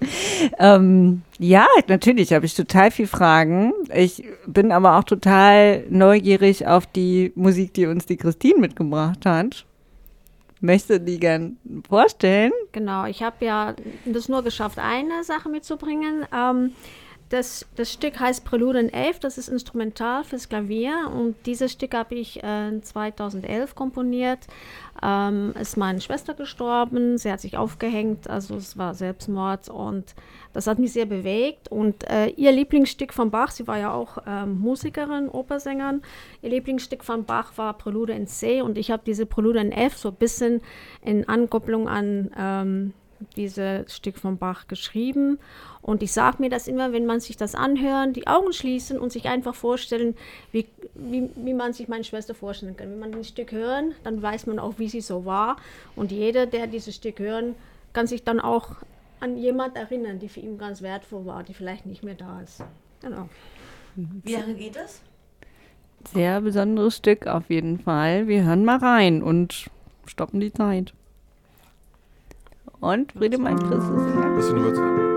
[0.58, 3.72] ähm, ja, natürlich habe ich total viel Fragen.
[3.94, 9.66] Ich bin aber auch total neugierig auf die Musik, die uns die Christine mitgebracht hat.
[10.60, 12.52] Möchte die gern vorstellen?
[12.70, 16.24] Genau, ich habe ja das nur geschafft, eine Sache mitzubringen.
[16.32, 16.72] Ähm,
[17.32, 21.94] das, das Stück heißt Prelude in 11, das ist instrumental fürs Klavier und dieses Stück
[21.94, 24.40] habe ich äh, 2011 komponiert.
[25.02, 30.14] Ähm, ist meine Schwester gestorben, sie hat sich aufgehängt, also es war Selbstmord und
[30.52, 31.68] das hat mich sehr bewegt.
[31.68, 36.02] Und äh, ihr Lieblingsstück von Bach, sie war ja auch ähm, Musikerin, Opersängerin,
[36.42, 39.96] ihr Lieblingsstück von Bach war Prelude in C und ich habe diese Prelude in F
[39.96, 40.60] so ein bisschen
[41.00, 42.92] in Ankopplung an ähm,
[43.36, 45.38] dieses Stück von Bach geschrieben.
[45.80, 49.12] Und ich sage mir das immer, wenn man sich das anhört, die Augen schließen und
[49.12, 50.14] sich einfach vorstellen,
[50.52, 52.90] wie, wie, wie man sich meine Schwester vorstellen kann.
[52.90, 55.56] Wenn man ein Stück hören, dann weiß man auch, wie sie so war.
[55.96, 57.54] Und jeder, der dieses Stück hören,
[57.92, 58.76] kann sich dann auch
[59.20, 62.62] an jemand erinnern, die für ihn ganz wertvoll war, die vielleicht nicht mehr da ist.
[63.00, 63.28] Genau.
[63.94, 65.02] Wie lange geht das?
[66.12, 68.26] Sehr besonderes Stück auf jeden Fall.
[68.26, 69.70] Wir hören mal rein und
[70.06, 70.94] stoppen die Zeit.
[72.82, 74.02] Und Friedemann Christus.
[74.50, 75.02] Übertreiben.
[75.08, 75.11] Ach,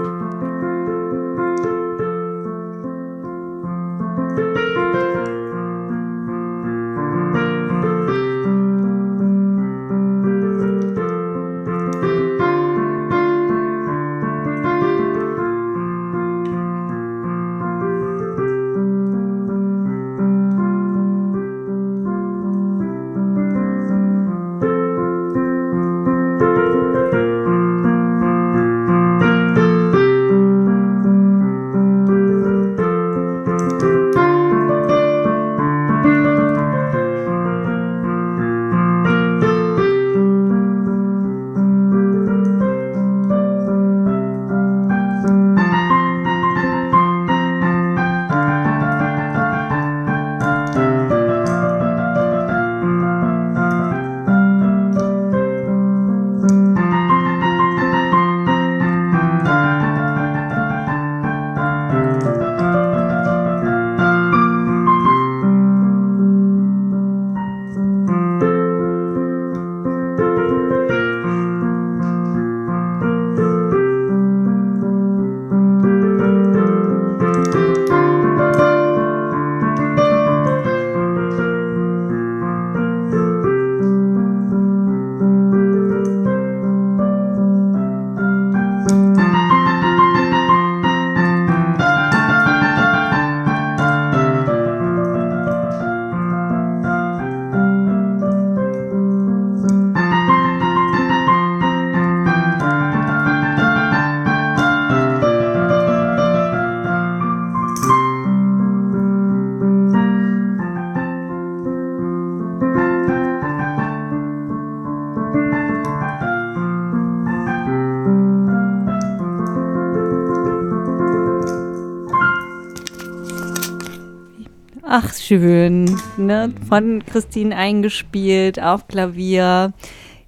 [125.25, 125.97] schön.
[126.17, 126.53] Ne?
[126.67, 129.73] Von Christine eingespielt auf Klavier.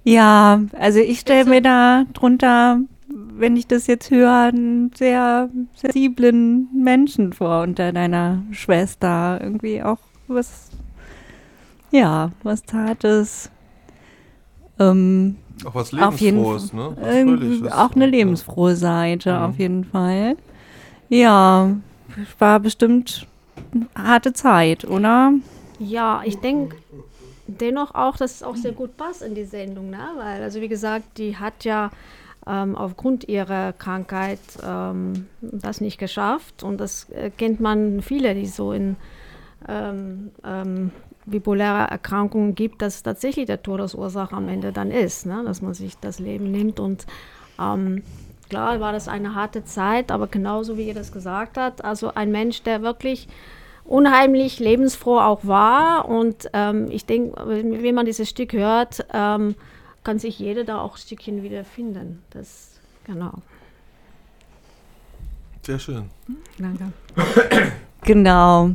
[0.04, 6.68] Ja, also ich stelle mir da drunter, wenn ich das jetzt höre, einen sehr sensiblen
[6.74, 9.38] Menschen vor unter deiner Schwester.
[9.42, 10.70] Irgendwie auch was
[11.90, 13.50] Ja, was Zartes.
[14.78, 16.96] Ähm, Auch was auf jeden Lebensfrohes, ne?
[17.00, 17.72] Was Fröhliches.
[17.72, 19.42] auch eine lebensfrohe Seite, Mhm.
[19.44, 20.36] auf jeden Fall.
[21.08, 21.70] Ja,
[22.38, 23.26] war bestimmt
[23.94, 25.32] harte Zeit, oder?
[25.78, 26.76] Ja, ich denke
[27.46, 30.00] dennoch auch, dass es auch sehr gut passt in die Sendung, ne?
[30.16, 31.90] weil, also wie gesagt, die hat ja
[32.46, 38.46] ähm, aufgrund ihrer Krankheit ähm, das nicht geschafft und das äh, kennt man viele, die
[38.46, 38.96] so in
[39.66, 40.90] ähm, ähm,
[41.26, 45.42] bipolare Erkrankungen gibt, dass tatsächlich der Todesursache am Ende dann ist, ne?
[45.44, 47.06] dass man sich das Leben nimmt und
[47.60, 48.02] ähm,
[48.48, 52.30] klar war das eine harte Zeit, aber genauso wie ihr das gesagt habt, also ein
[52.30, 53.28] Mensch, der wirklich
[53.84, 56.08] unheimlich lebensfroh auch war.
[56.08, 59.54] Und ähm, ich denke, wenn man dieses Stück hört, ähm,
[60.04, 62.22] kann sich jeder da auch ein Stückchen wiederfinden.
[62.30, 63.32] Das, genau.
[65.62, 66.04] Sehr schön.
[66.58, 66.92] Danke.
[68.02, 68.70] Genau.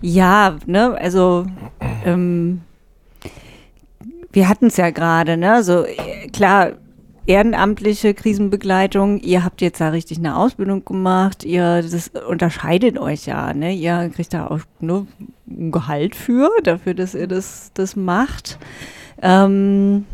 [0.00, 1.44] Ja, ne, also
[2.04, 2.62] ähm,
[4.32, 5.62] wir hatten es ja gerade, ne?
[5.62, 6.72] So äh, klar,
[7.26, 13.54] ehrenamtliche Krisenbegleitung, ihr habt jetzt da richtig eine Ausbildung gemacht, ihr das unterscheidet euch ja,
[13.54, 13.72] ne?
[13.74, 15.06] Ihr kriegt da auch nur
[15.48, 18.58] ein Gehalt für, dafür, dass ihr das, das macht.
[19.20, 20.04] Ähm,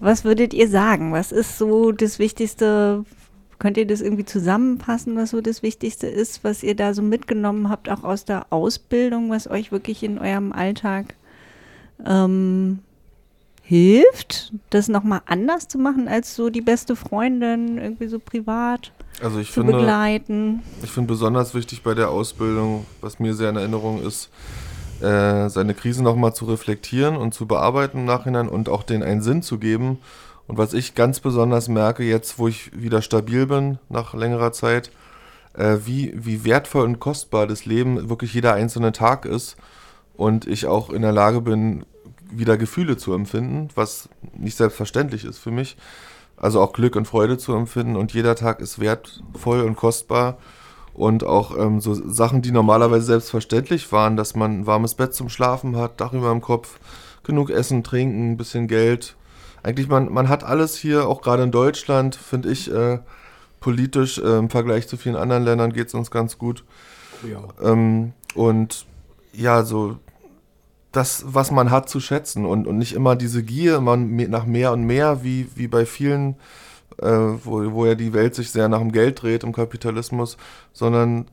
[0.00, 1.12] was würdet ihr sagen?
[1.12, 3.04] Was ist so das Wichtigste?
[3.58, 7.70] Könnt ihr das irgendwie zusammenfassen, was so das Wichtigste ist, was ihr da so mitgenommen
[7.70, 11.14] habt, auch aus der Ausbildung, was euch wirklich in eurem Alltag
[12.04, 12.80] ähm,
[13.64, 19.38] hilft, das nochmal anders zu machen, als so die beste Freundin irgendwie so privat Also
[19.38, 20.62] ich zu finde, begleiten?
[20.82, 24.28] ich finde besonders wichtig bei der Ausbildung, was mir sehr in Erinnerung ist,
[25.00, 29.22] äh, seine Krisen nochmal zu reflektieren und zu bearbeiten im Nachhinein und auch denen einen
[29.22, 29.98] Sinn zu geben.
[30.46, 34.90] Und was ich ganz besonders merke, jetzt wo ich wieder stabil bin nach längerer Zeit,
[35.54, 39.56] äh, wie, wie wertvoll und kostbar das Leben wirklich jeder einzelne Tag ist
[40.16, 41.86] und ich auch in der Lage bin,
[42.38, 45.76] wieder Gefühle zu empfinden, was nicht selbstverständlich ist für mich.
[46.36, 50.38] Also auch Glück und Freude zu empfinden und jeder Tag ist wertvoll und kostbar
[50.94, 55.28] und auch ähm, so Sachen, die normalerweise selbstverständlich waren, dass man ein warmes Bett zum
[55.28, 56.78] Schlafen hat, Dach über dem Kopf,
[57.24, 59.16] genug Essen, Trinken, ein bisschen Geld.
[59.62, 62.98] Eigentlich, man, man hat alles hier, auch gerade in Deutschland, finde ich, äh,
[63.60, 66.64] politisch äh, im Vergleich zu vielen anderen Ländern geht es uns ganz gut.
[67.28, 67.42] Ja.
[67.62, 68.86] Ähm, und
[69.32, 69.96] ja, so
[70.96, 74.46] das, was man hat, zu schätzen und, und nicht immer diese Gier immer me- nach
[74.46, 76.36] mehr und mehr, wie, wie bei vielen,
[77.02, 80.36] äh, wo, wo ja die Welt sich sehr nach dem Geld dreht im Kapitalismus,
[80.72, 81.26] sondern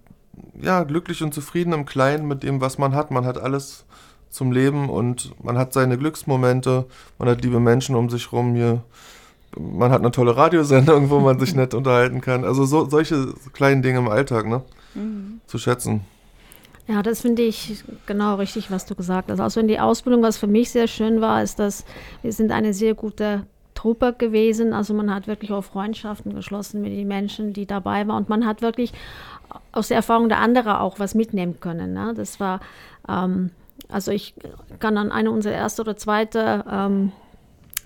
[0.61, 3.11] ja, glücklich und zufrieden im Kleinen mit dem, was man hat.
[3.11, 3.85] Man hat alles
[4.29, 6.85] zum Leben und man hat seine Glücksmomente,
[7.19, 8.81] man hat liebe Menschen um sich rum hier.
[9.59, 12.45] Man hat eine tolle Radiosendung, wo man sich nett unterhalten kann.
[12.45, 14.61] Also so, solche kleinen Dinge im Alltag, ne?
[15.47, 16.01] Zu schätzen.
[16.87, 19.39] Ja, das finde ich genau richtig, was du gesagt hast.
[19.39, 21.85] Also in die Ausbildung, was für mich sehr schön war, ist, dass
[22.21, 24.73] wir sind eine sehr gute Truppe gewesen.
[24.73, 28.17] Also man hat wirklich auch Freundschaften geschlossen mit den Menschen, die dabei waren.
[28.17, 28.93] Und man hat wirklich
[29.71, 31.93] aus der Erfahrung der anderen auch was mitnehmen können.
[31.93, 32.13] Ne?
[32.15, 32.59] Das war,
[33.07, 33.51] ähm,
[33.89, 34.33] also ich
[34.79, 37.11] kann an eine unserer erste oder zweite ähm,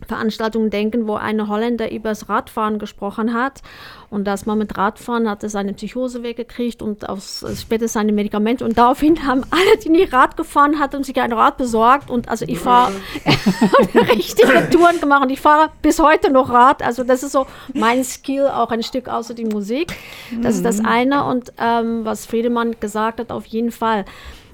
[0.07, 3.61] Veranstaltungen denken, wo ein Holländer über das Radfahren gesprochen hat
[4.09, 8.11] und dass man mit Radfahren hat er seine Psychose weggekriegt und aufs, äh, später seine
[8.11, 12.29] Medikamente und daraufhin haben alle, die nie Rad gefahren hatten, sich ein Rad besorgt und
[12.29, 12.93] also ich fahre
[14.13, 18.03] richtige Touren gemacht und ich fahre bis heute noch Rad, also das ist so mein
[18.03, 19.95] Skill, auch ein Stück außer die Musik,
[20.41, 24.05] das ist das eine und ähm, was Friedemann gesagt hat, auf jeden Fall.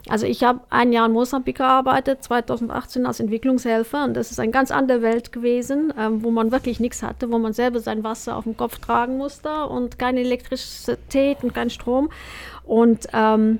[0.09, 4.51] Also ich habe ein Jahr in Mosambik gearbeitet, 2018 als Entwicklungshelfer und das ist eine
[4.51, 8.35] ganz andere Welt gewesen, ähm, wo man wirklich nichts hatte, wo man selber sein Wasser
[8.35, 12.09] auf dem Kopf tragen musste und keine Elektrizität und kein Strom.
[12.63, 13.59] Und ähm,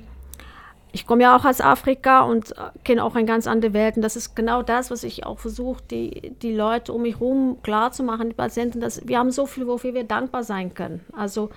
[0.92, 3.96] ich komme ja auch aus Afrika und äh, kenne auch eine ganz andere Welt.
[3.96, 7.56] Und das ist genau das, was ich auch versuche, die, die Leute um mich herum
[7.62, 11.00] klarzumachen, die Patienten, dass wir haben so viel, wofür wir dankbar sein können.
[11.16, 11.50] Also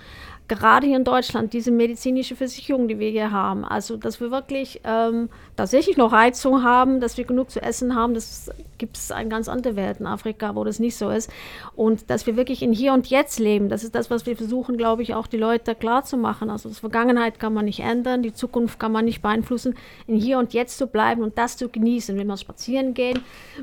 [0.47, 4.81] gerade hier in Deutschland, diese medizinische Versicherung, die wir hier haben, also dass wir wirklich
[4.83, 9.29] ähm, tatsächlich noch Heizung haben, dass wir genug zu essen haben, das gibt es eine
[9.29, 11.31] ganz andere Welt in Afrika, wo das nicht so ist.
[11.75, 14.77] Und dass wir wirklich in Hier und Jetzt leben, das ist das, was wir versuchen,
[14.77, 16.49] glaube ich, auch die Leute klarzumachen.
[16.49, 19.75] Also die Vergangenheit kann man nicht ändern, die Zukunft kann man nicht beeinflussen,
[20.07, 22.17] in Hier und Jetzt zu bleiben und das zu genießen.
[22.17, 23.19] Wenn wir spazieren gehen,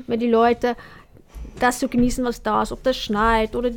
[0.07, 0.75] wenn die Leute
[1.59, 3.69] das zu genießen, was da ist, ob das schneit oder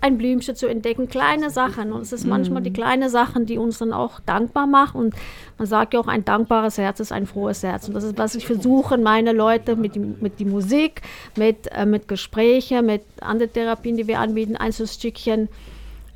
[0.00, 1.92] ein Blümchen zu entdecken, kleine Sachen.
[1.92, 5.00] Und es ist manchmal die kleinen Sachen, die uns dann auch dankbar machen.
[5.00, 5.14] Und
[5.58, 7.88] man sagt ja auch, ein dankbares Herz ist ein frohes Herz.
[7.88, 11.02] Und das ist, was ich versuche, meine Leute mit, mit die Musik,
[11.36, 15.48] mit, äh, mit Gesprächen, mit anderen Therapien, die wir anbieten, ein so Stückchen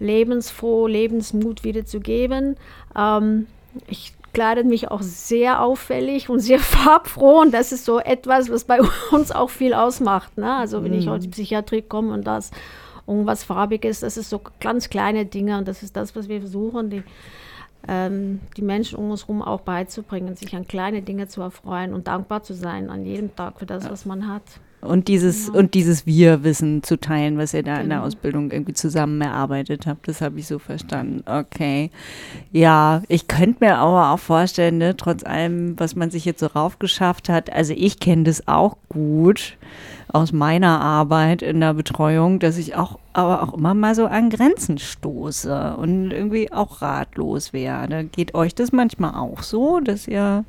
[0.00, 2.56] lebensfroh, Lebensmut wiederzugeben.
[2.96, 3.46] Ähm,
[3.88, 8.64] ich kleidet mich auch sehr auffällig und sehr farbfroh und das ist so etwas, was
[8.64, 8.80] bei
[9.12, 10.36] uns auch viel ausmacht.
[10.36, 10.54] Ne?
[10.54, 11.12] Also wenn ich Mhm.
[11.12, 12.50] aus die Psychiatrie komme und das
[13.06, 16.90] irgendwas farbiges, das ist so ganz kleine Dinge und das ist das, was wir versuchen,
[16.90, 17.02] die,
[17.86, 22.06] ähm, die Menschen um uns herum auch beizubringen, sich an kleine Dinge zu erfreuen und
[22.08, 24.42] dankbar zu sein an jedem Tag für das, was man hat.
[24.84, 28.06] Und dieses, und dieses Wir-Wissen zu teilen, was ihr da in der Genau.
[28.06, 31.22] Ausbildung irgendwie zusammen erarbeitet habt, das habe ich so verstanden.
[31.26, 31.90] Okay.
[32.52, 36.46] Ja, ich könnte mir aber auch vorstellen, ne, trotz allem, was man sich jetzt so
[36.46, 39.56] raufgeschafft hat, also ich kenne das auch gut
[40.08, 44.30] aus meiner Arbeit in der Betreuung, dass ich auch aber auch immer mal so an
[44.30, 48.04] Grenzen stoße und irgendwie auch ratlos werde.
[48.04, 50.44] Geht euch das manchmal auch so, dass ihr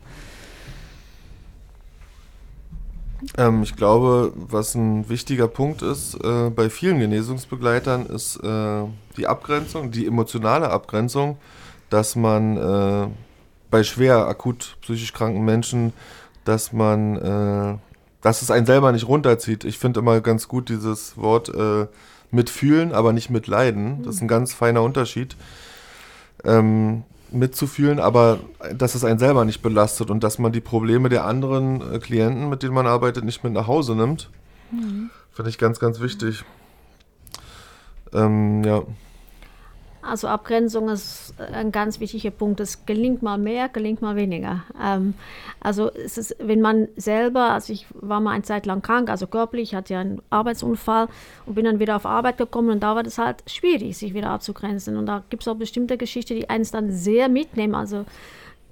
[3.37, 8.83] Ähm, ich glaube, was ein wichtiger Punkt ist äh, bei vielen Genesungsbegleitern, ist äh,
[9.17, 11.37] die Abgrenzung, die emotionale Abgrenzung,
[11.89, 13.07] dass man äh,
[13.71, 15.93] bei schwer akut psychisch kranken Menschen,
[16.43, 17.77] dass man, äh,
[18.21, 19.63] dass es einen selber nicht runterzieht.
[19.65, 21.87] Ich finde immer ganz gut dieses Wort äh,
[22.31, 24.03] mitfühlen, aber nicht mitleiden.
[24.03, 25.35] Das ist ein ganz feiner Unterschied.
[26.43, 28.39] Ähm, mitzufühlen, aber
[28.73, 32.49] dass es einen selber nicht belastet und dass man die Probleme der anderen äh, Klienten,
[32.49, 34.29] mit denen man arbeitet, nicht mit nach Hause nimmt.
[35.31, 36.43] Finde ich ganz, ganz wichtig.
[38.13, 38.83] Ähm, ja.
[40.07, 42.59] Also Abgrenzung ist ein ganz wichtiger Punkt.
[42.59, 44.63] Es gelingt mal mehr, gelingt mal weniger.
[44.81, 45.15] Ähm,
[45.59, 49.25] also es ist, wenn man selber, also ich war mal eine Zeit lang krank, also
[49.25, 51.07] körperlich, hatte ja einen Arbeitsunfall
[51.45, 54.29] und bin dann wieder auf Arbeit gekommen und da war das halt schwierig, sich wieder
[54.29, 54.95] abzugrenzen.
[54.95, 57.73] Und da gibt es auch bestimmte Geschichten, die eins dann sehr mitnehmen.
[57.73, 58.05] Also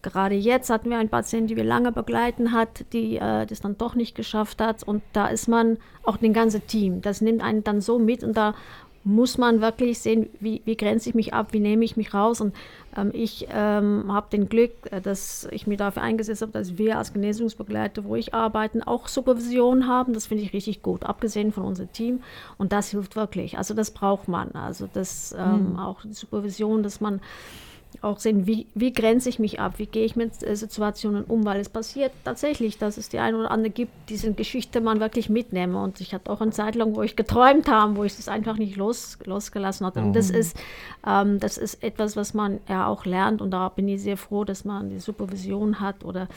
[0.03, 3.77] gerade jetzt hatten wir einen Patienten, die wir lange begleiten hat, die äh, das dann
[3.77, 4.84] doch nicht geschafft hat.
[4.84, 7.01] Und da ist man auch ein ganzes Team.
[7.01, 8.53] Das nimmt einen dann so mit und da
[9.04, 12.39] muss man wirklich sehen, wie, wie grenze ich mich ab, wie nehme ich mich raus.
[12.41, 12.56] Und
[12.95, 16.97] ähm, ich ähm, habe den Glück, äh, dass ich mir dafür eingesetzt habe, dass wir
[16.97, 20.14] als Genesungsbegleiter, wo ich arbeite, auch Supervision haben.
[20.14, 22.24] Das finde ich richtig gut, abgesehen von unserem Team.
[22.58, 23.58] Und das hilft wirklich.
[23.58, 24.51] Also das braucht man.
[24.51, 25.80] Also das ähm, Mhm.
[25.80, 27.20] auch die Supervision, dass man
[28.02, 31.46] auch sehen, wie, wie grenze ich mich ab, wie gehe ich mit äh, Situationen um,
[31.46, 35.30] weil es passiert tatsächlich, dass es die eine oder andere gibt, diese Geschichte man wirklich
[35.30, 35.82] mitnehme.
[35.82, 38.58] Und ich hatte auch eine Zeit lang, wo ich geträumt habe, wo ich das einfach
[38.58, 40.00] nicht los, losgelassen hatte.
[40.02, 40.38] Und das Mhm.
[40.38, 40.58] ist,
[41.08, 43.41] ähm, das ist etwas, was man ja auch lernt.
[43.41, 46.28] Und da bin ich sehr froh, dass man die Supervision hat oder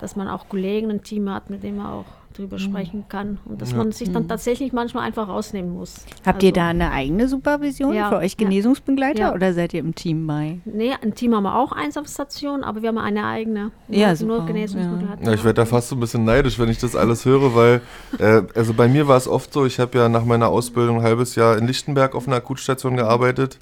[0.00, 2.04] dass man auch Kollegen, ein Team hat, mit dem man auch
[2.36, 3.38] drüber sprechen kann.
[3.44, 3.78] Und dass Ja.
[3.78, 4.28] man sich dann Mhm.
[4.28, 6.04] tatsächlich manchmal einfach rausnehmen muss.
[6.24, 8.36] Habt ihr Also- da eine eigene Supervision Ja, für euch.
[8.36, 9.34] Genesungsbegleiter Ja.
[9.34, 10.58] oder seid ihr im Team bei?
[10.64, 13.70] Nee, ein Team haben wir auch, eins auf Station, aber wir haben eine eigene.
[13.88, 15.22] Ja, nur, super, nur Genesungsbegleiter.
[15.24, 17.80] Ja, ich werde da fast so ein bisschen neidisch, wenn ich das alles höre, weil,
[18.18, 21.02] äh, also bei mir war es oft so, ich habe ja nach meiner Ausbildung ein
[21.02, 23.58] halbes Jahr in Lichtenberg auf einer Akutstation gearbeitet.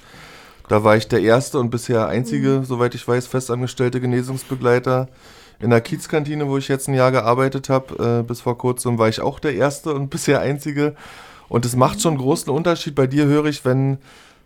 [0.67, 5.07] Da war ich der erste und bisher einzige, soweit ich weiß, festangestellte Genesungsbegleiter.
[5.59, 9.09] In der Kiezkantine, wo ich jetzt ein Jahr gearbeitet habe, äh, bis vor kurzem, war
[9.09, 10.95] ich auch der erste und bisher einzige.
[11.47, 12.95] Und es macht schon einen großen Unterschied.
[12.95, 13.99] Bei dir höre ich, wenn,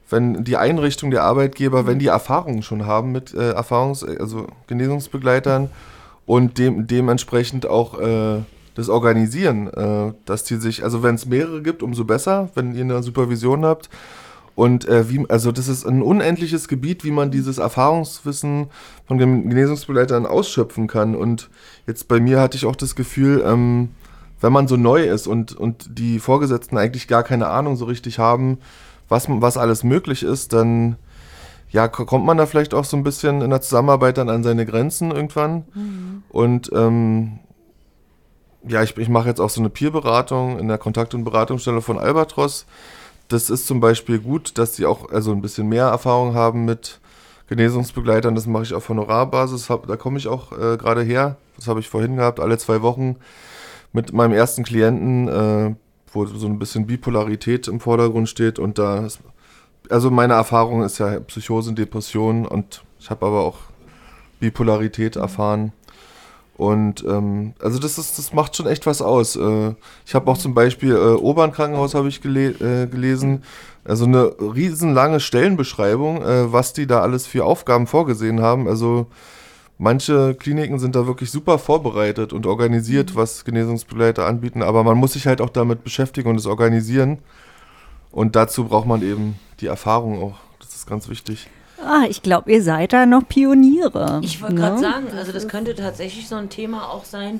[0.10, 5.70] wenn die Einrichtung der Arbeitgeber, wenn die Erfahrungen schon haben mit äh, Erfahrungs-, also Genesungsbegleitern
[6.26, 8.42] und dem, dementsprechend auch äh,
[8.76, 12.84] das Organisieren, äh, dass die sich, also wenn es mehrere gibt, umso besser, wenn ihr
[12.84, 13.90] eine Supervision habt.
[14.60, 18.68] Und äh, wie, also das ist ein unendliches Gebiet, wie man dieses Erfahrungswissen
[19.08, 21.16] von Genesungsbegleitern ausschöpfen kann.
[21.16, 21.50] Und
[21.88, 23.92] jetzt bei mir hatte ich auch das Gefühl, ähm,
[24.42, 28.20] wenn man so neu ist und, und die Vorgesetzten eigentlich gar keine Ahnung so richtig
[28.20, 28.58] haben,
[29.08, 30.98] was, was alles möglich ist, dann
[31.72, 34.44] ja, ko- kommt man da vielleicht auch so ein bisschen in der Zusammenarbeit dann an
[34.44, 35.64] seine Grenzen irgendwann.
[36.28, 37.40] Und ähm,
[38.68, 41.98] ja, ich, ich mache jetzt auch so eine Peerberatung in der Kontakt- und Beratungsstelle von
[41.98, 42.66] Albatros.
[43.30, 47.00] Das ist zum Beispiel gut, dass sie auch also ein bisschen mehr Erfahrung haben mit
[47.48, 48.34] Genesungsbegleitern.
[48.34, 49.70] Das mache ich auf Honorarbasis.
[49.70, 51.38] Hab, da komme ich auch äh, gerade her.
[51.56, 53.18] Das habe ich vorhin gehabt, alle zwei Wochen
[53.94, 55.76] mit meinem ersten Klienten, äh,
[56.12, 58.58] wo so ein bisschen Bipolarität im Vordergrund steht.
[58.58, 59.20] Und da ist,
[59.90, 63.58] also meine Erfahrung ist ja Psychose Depression und ich habe aber auch
[64.40, 65.72] Bipolarität erfahren.
[66.60, 69.38] Und ähm, also das ist, das macht schon echt was aus.
[69.38, 73.44] Äh, ich habe auch zum Beispiel äh, Obern Krankenhaus habe ich gele äh, gelesen,
[73.86, 78.68] also eine riesenlange Stellenbeschreibung, äh, was die da alles für Aufgaben vorgesehen haben.
[78.68, 79.08] Also
[79.78, 85.14] manche Kliniken sind da wirklich super vorbereitet und organisiert, was Genesungsbegleiter anbieten, aber man muss
[85.14, 87.20] sich halt auch damit beschäftigen und es organisieren.
[88.12, 90.36] Und dazu braucht man eben die Erfahrung auch.
[90.60, 91.48] Das ist ganz wichtig.
[91.86, 94.20] Ah, ich glaube, ihr seid da noch Pioniere.
[94.24, 94.62] Ich wollte ne?
[94.62, 97.40] gerade sagen, also das könnte tatsächlich so ein Thema auch sein,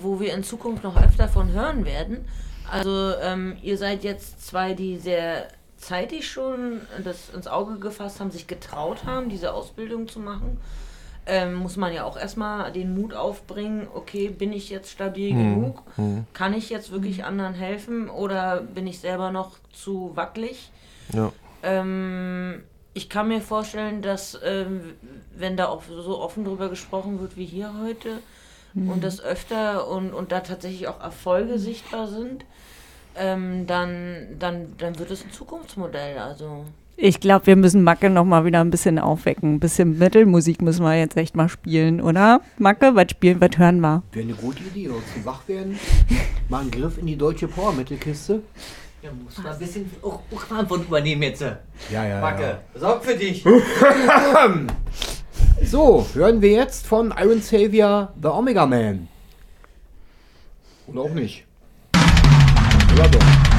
[0.00, 2.24] wo wir in Zukunft noch öfter von hören werden.
[2.70, 8.30] Also ähm, ihr seid jetzt zwei, die sehr zeitig schon das ins Auge gefasst haben,
[8.30, 10.58] sich getraut haben, diese Ausbildung zu machen.
[11.26, 15.38] ähm, muss man ja auch erstmal den Mut aufbringen, okay, bin ich jetzt stabil Hm,
[15.54, 15.82] genug?
[15.96, 16.24] hm.
[16.32, 20.70] Kann ich jetzt wirklich anderen helfen oder bin ich selber noch zu wackelig?
[21.12, 21.30] Ja.
[21.62, 22.62] Ähm,
[23.00, 24.80] ich kann mir vorstellen, dass ähm,
[25.36, 28.18] wenn da auch so offen drüber gesprochen wird wie hier heute
[28.72, 28.88] Mhm.
[28.88, 32.44] und das öfter und, und da tatsächlich auch Erfolge sichtbar sind,
[33.16, 36.18] ähm, dann, dann, dann wird es ein Zukunftsmodell.
[36.18, 36.64] Also
[36.96, 39.54] Ich glaube, wir müssen Macke noch mal wieder ein bisschen aufwecken.
[39.54, 42.42] Ein bisschen Metal-Musik müssen wir jetzt echt mal spielen, oder?
[42.58, 44.04] Macke, was spielen, was hören wir?
[44.12, 45.76] Wäre eine gute Idee, oder zum wach werden.
[46.48, 48.40] Mal einen Griff in die deutsche Power-Metal-Kiste.
[49.02, 51.40] Ja, musst du mal ein bisschen auch, auch Verantwortung übernehmen jetzt.
[51.40, 51.56] Ja,
[51.90, 53.44] ja, Macke, sorg für dich.
[55.62, 59.08] So, hören wir jetzt von Iron Savior The Omega Man.
[60.86, 61.44] Oder auch nicht.
[62.94, 63.49] Oder doch.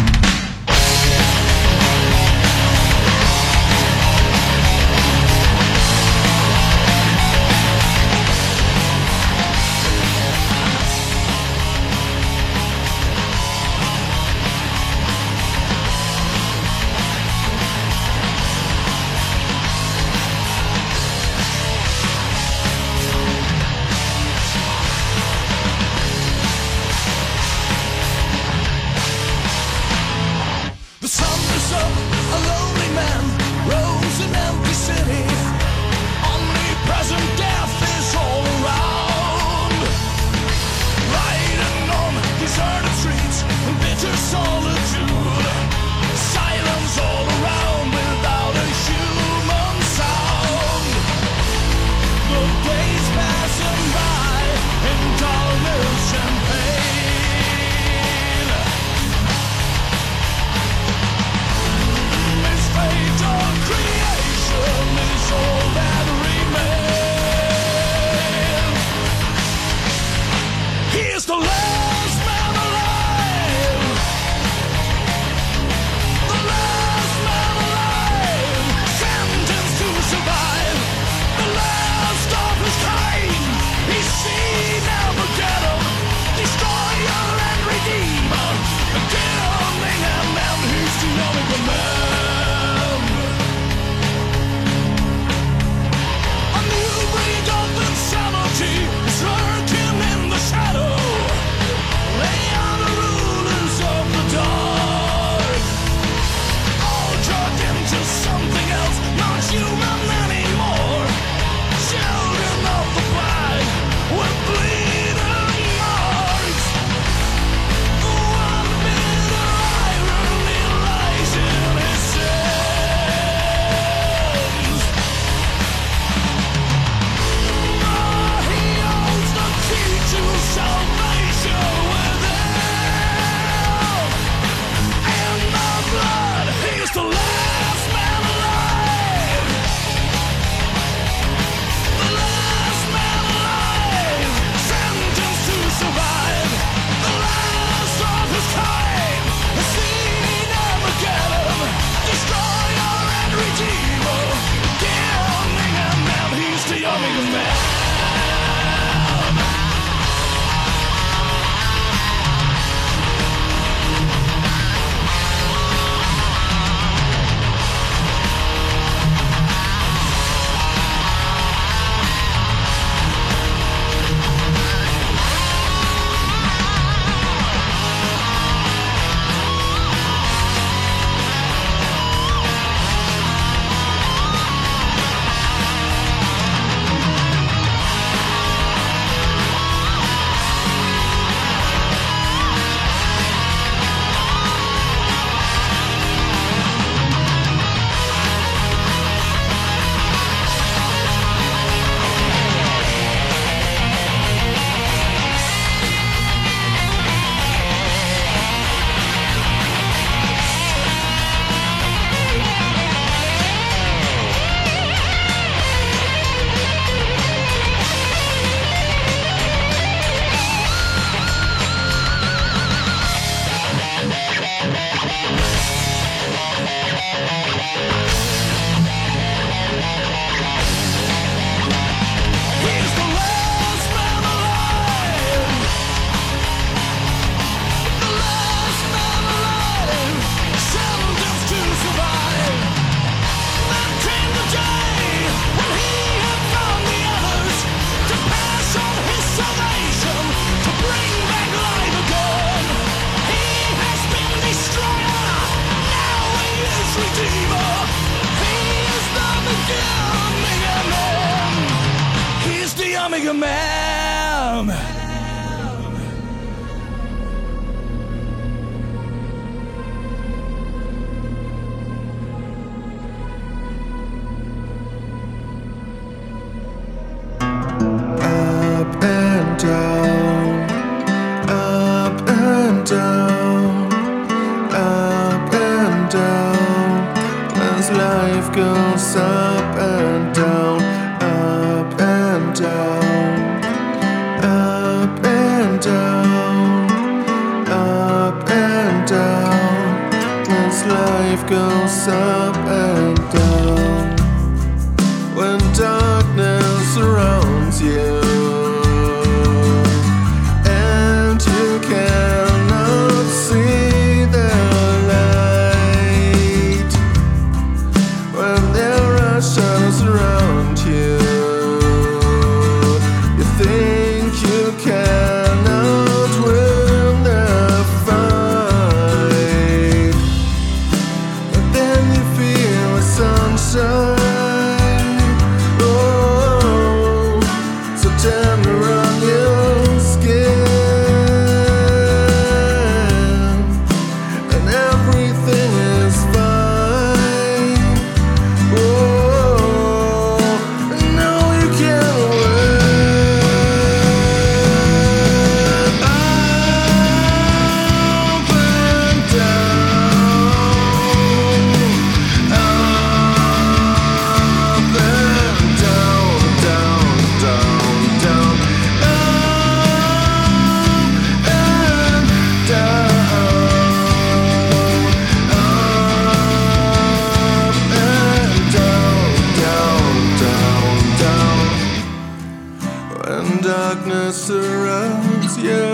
[384.61, 385.87] Surrounds you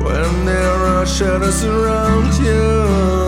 [0.04, 3.25] when there are shadows around you you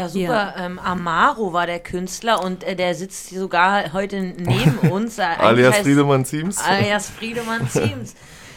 [0.00, 0.54] Ja, super.
[0.56, 5.18] Ähm, Amaro war der Künstler und äh, der sitzt sogar heute neben uns.
[5.18, 6.58] Äh, Alias Friedemann Ziems.
[6.64, 8.14] Alias Friedemann Ziems.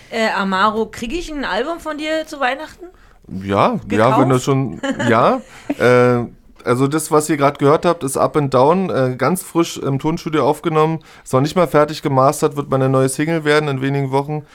[0.09, 2.85] Äh, Amaro, kriege ich ein Album von dir zu Weihnachten?
[3.27, 5.41] Ja, ja, wenn du schon, ja.
[5.79, 6.25] äh,
[6.65, 9.99] also das, was ihr gerade gehört habt, ist Up and Down, äh, ganz frisch im
[9.99, 10.99] Tonstudio aufgenommen.
[11.23, 14.45] Ist noch nicht mal fertig gemastert, wird meine neue Single werden in wenigen Wochen.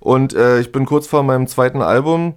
[0.00, 2.34] Und äh, ich bin kurz vor meinem zweiten Album,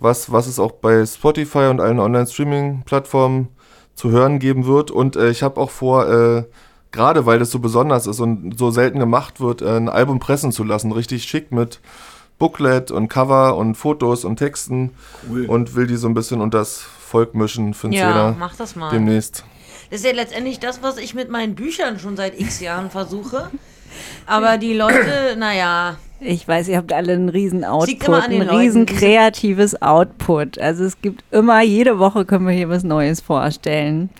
[0.00, 3.48] was, was es auch bei Spotify und allen Online-Streaming-Plattformen
[3.94, 4.90] zu hören geben wird.
[4.90, 6.44] Und äh, ich habe auch vor, äh,
[6.92, 10.52] gerade weil das so besonders ist und so selten gemacht wird, äh, ein Album pressen
[10.52, 10.92] zu lassen.
[10.92, 11.80] Richtig schick mit
[12.38, 14.92] Booklet und Cover und Fotos und Texten.
[15.28, 15.46] Cool.
[15.46, 18.54] Und will die so ein bisschen unter das Volk mischen für den Ja, Zehner mach
[18.54, 18.90] das mal.
[18.90, 19.44] Demnächst.
[19.90, 23.50] Das ist ja letztendlich das, was ich mit meinen Büchern schon seit x Jahren versuche.
[24.26, 28.86] Aber die Leute, naja, Ich weiß, ihr habt alle einen riesen Output, ein Leuten, riesen
[28.86, 30.58] die sind- kreatives Output.
[30.58, 34.10] Also es gibt immer, jede Woche können wir hier was Neues vorstellen.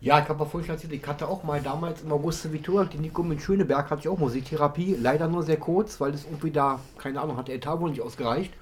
[0.05, 2.99] Ja, ich habe mal vorhin erzählt, ich hatte auch mal damals im Auguste Vitor, die
[2.99, 4.95] Nico in Schöneberg hatte ich auch Musiktherapie.
[5.01, 8.03] Leider nur sehr kurz, weil das irgendwie da, keine Ahnung, hat der Etat wohl nicht
[8.03, 8.53] ausgereicht.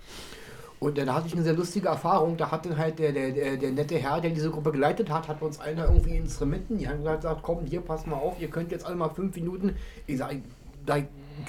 [0.80, 2.38] Und äh, da hatte ich eine sehr lustige Erfahrung.
[2.38, 5.28] Da hat dann halt der, der, der, der nette Herr, der diese Gruppe geleitet hat,
[5.28, 6.78] hat uns einer irgendwie Instrumenten.
[6.78, 9.76] Die haben gesagt, komm, hier, pass mal auf, ihr könnt jetzt alle mal fünf Minuten.
[10.08, 10.44] Ich sage,
[10.86, 11.00] da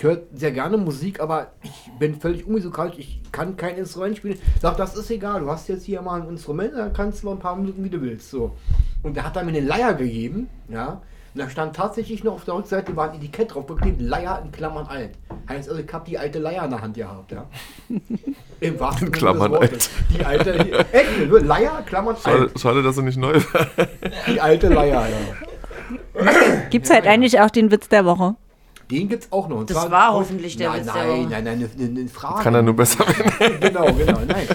[0.00, 4.40] höre sehr gerne Musik, aber ich bin völlig unmusikalisch, ich kann kein Instrument spielen.
[4.60, 7.34] Sag, das ist egal, du hast jetzt hier mal ein Instrument, dann kannst du mal
[7.34, 8.28] ein paar Minuten, wie du willst.
[8.28, 8.56] So.
[9.04, 11.00] Und der hat dann mir eine Leier gegeben, ja.
[11.34, 14.50] Und da stand tatsächlich noch auf der Rückseite war ein Etikett drauf geklebt, Leier in
[14.50, 15.10] Klammern alt.
[15.48, 17.44] Heißt also, ich habe die alte Leier in der Hand gehabt, ja.
[18.60, 19.90] Im wahrsten In Sinne Klammern des Wortes.
[20.16, 22.60] Die alte, die, echt, nur Leier, Klammern Schade, alt.
[22.60, 23.66] schade, dass er nicht neu war.
[24.26, 26.62] Die alte Leier, ja.
[26.70, 28.36] Gibt es halt eigentlich auch den Witz der Woche?
[28.94, 29.58] Den gibt's auch noch.
[29.58, 31.28] Und Das zwar- war hoffentlich der nein, Witz nein.
[31.28, 32.42] Nein, nein, eine, eine Frage.
[32.44, 33.60] Kann er nur besser werden.
[33.60, 34.46] genau, genau, nein.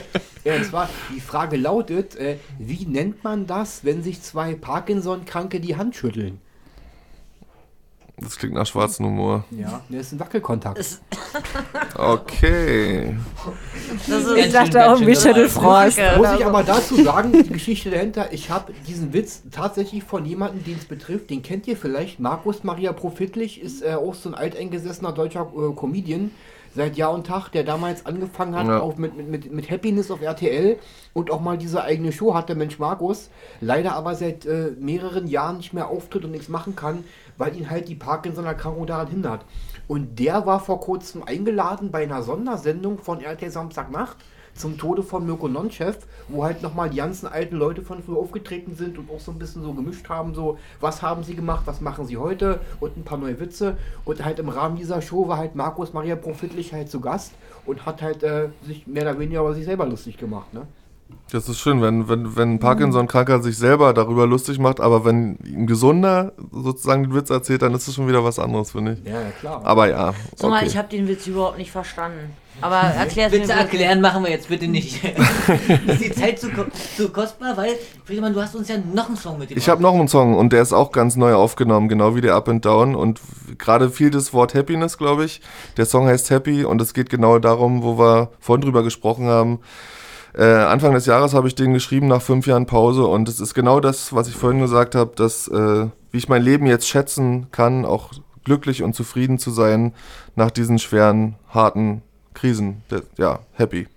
[0.46, 5.60] Ja, und zwar, die Frage lautet, äh, wie nennt man das, wenn sich zwei Parkinson-Kranke
[5.60, 6.40] die Hand schütteln?
[8.22, 9.46] Das klingt nach schwarzen Humor.
[9.52, 11.00] Ja, das ist ein Wackelkontakt.
[11.96, 13.16] Okay.
[14.08, 16.00] Das ist Ich dachte auch irgendwie Schüttelfrost.
[16.18, 20.64] Muss ich aber dazu sagen, die Geschichte dahinter, ich habe diesen Witz tatsächlich von jemandem,
[20.64, 24.36] den es betrifft, den kennt ihr vielleicht, Markus Maria Profitlich, ist äh, auch so ein
[24.36, 26.32] alteingesessener deutscher äh, Comedian,
[26.76, 28.80] seit Jahr und Tag, der damals angefangen hat Ja.
[28.82, 30.78] auch mit, mit, mit, mit Happiness auf RTL
[31.14, 33.30] und auch mal diese eigene Show hatte, Mensch Markus,
[33.62, 37.04] leider aber seit äh, mehreren Jahren nicht mehr auftritt und nichts machen kann,
[37.38, 39.46] weil ihn halt die Parkinson-Erkrankung daran hindert.
[39.88, 44.18] Und der war vor kurzem eingeladen bei einer Sondersendung von RTL Samstagnacht
[44.60, 45.98] zum Tode von Mirko Nonchev,
[46.28, 49.40] wo halt nochmal die ganzen alten Leute von früher aufgetreten sind und auch so ein
[49.40, 53.04] bisschen so gemischt haben, so, was haben sie gemacht, was machen sie heute und ein
[53.04, 53.78] paar neue Witze.
[54.06, 57.34] Und halt im Rahmen dieser Show war halt Markus Maria Profitlich halt zu Gast
[57.66, 60.68] und hat halt äh, sich mehr oder weniger über sich selber lustig gemacht, ne?
[61.32, 65.38] Das ist schön, wenn, wenn, wenn ein Parkinson-Kranker sich selber darüber lustig macht, aber wenn
[65.44, 69.08] ein Gesunder sozusagen den Witz erzählt, dann ist das schon wieder was anderes, finde ich.
[69.08, 69.62] Ja, ja, klar.
[69.64, 70.14] Aber ja.
[70.36, 70.68] Sag mal, okay.
[70.68, 72.36] ich habe den Witz überhaupt nicht verstanden.
[72.62, 75.04] Aber erklär Witze mir erklären machen wir jetzt bitte nicht.
[75.88, 76.50] ist die Zeit zu,
[76.98, 79.62] zu kostbar, weil, Friedemann, du hast uns ja noch einen Song mitgebracht.
[79.62, 82.36] Ich habe noch einen Song und der ist auch ganz neu aufgenommen, genau wie der
[82.36, 82.96] Up and Down.
[82.96, 83.20] Und
[83.58, 85.42] gerade fiel das Wort Happiness, glaube ich.
[85.78, 89.60] Der Song heißt Happy und es geht genau darum, wo wir vorhin drüber gesprochen haben.
[90.38, 93.56] Äh, Anfang des Jahres habe ich den geschrieben nach fünf Jahren Pause und es ist
[93.56, 97.48] genau das, was ich vorhin gesagt habe, dass äh, wie ich mein Leben jetzt schätzen
[97.52, 98.12] kann, auch
[98.44, 99.94] glücklich und zufrieden zu sein
[100.36, 102.04] nach diesen schweren, harten
[102.40, 102.82] Krisen.
[103.18, 103.88] Ja, happy.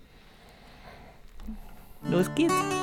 [2.03, 2.82] Los geht's.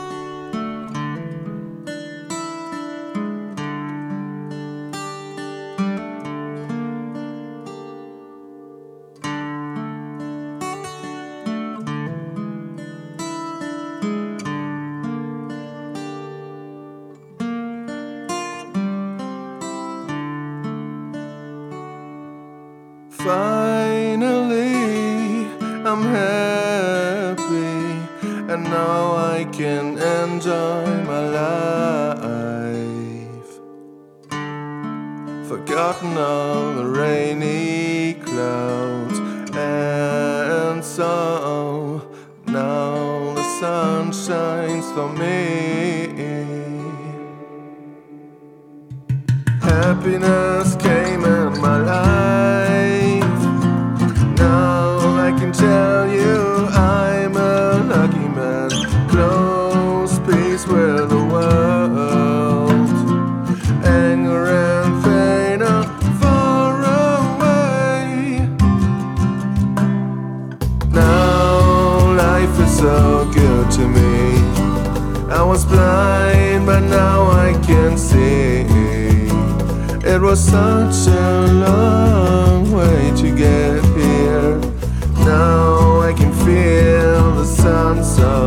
[87.40, 88.39] The sun so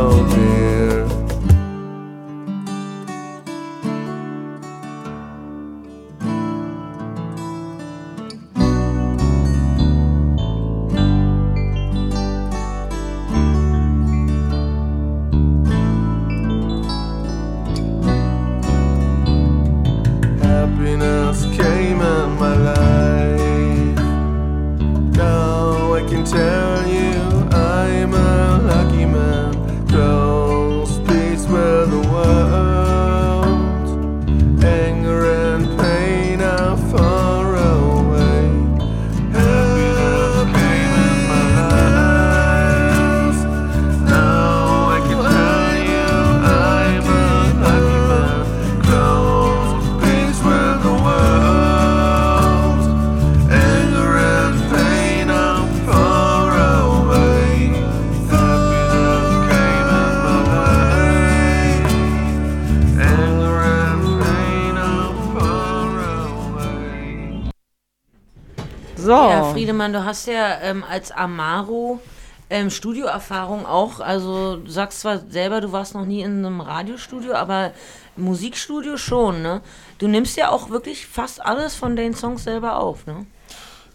[69.84, 72.00] Friedemann, du hast ja ähm, als Amaro
[72.48, 74.00] ähm, Studioerfahrung auch.
[74.00, 77.72] Also du sagst zwar selber, du warst noch nie in einem Radiostudio, aber
[78.16, 79.60] Musikstudio schon, ne?
[79.98, 83.26] Du nimmst ja auch wirklich fast alles von den Songs selber auf, ne?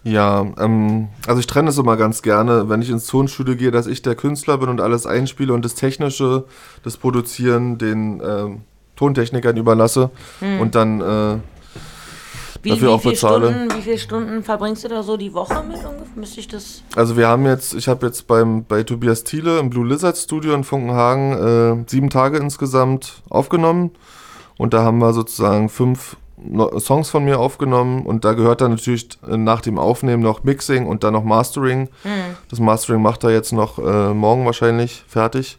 [0.04, 3.86] Ja, ähm, also ich trenne es immer ganz gerne, wenn ich ins Tonstudio gehe, dass
[3.86, 6.44] ich der Künstler bin und alles einspiele und das Technische,
[6.84, 8.62] das Produzieren den ähm,
[8.96, 10.60] Tontechnikern überlasse Hm.
[10.60, 11.38] und dann äh,
[12.62, 13.50] Wie, dafür wie auch viele bezahle.
[13.50, 16.06] Stunden, wie viele Stunden verbringst du da so die Woche mit ungefähr?
[16.14, 16.82] Müsste ich das.
[16.94, 20.54] Also wir haben jetzt, ich habe jetzt beim bei Tobias Thiele im Blue Lizard Studio
[20.54, 23.92] in Funkenhagen äh, sieben Tage insgesamt aufgenommen
[24.58, 26.16] und da haben wir sozusagen fünf
[26.78, 30.86] Songs von mir aufgenommen und da gehört dann natürlich äh, nach dem Aufnehmen noch Mixing
[30.86, 31.88] und dann noch Mastering.
[32.02, 32.36] Hm.
[32.48, 35.58] Das Mastering macht er jetzt noch äh, morgen wahrscheinlich fertig.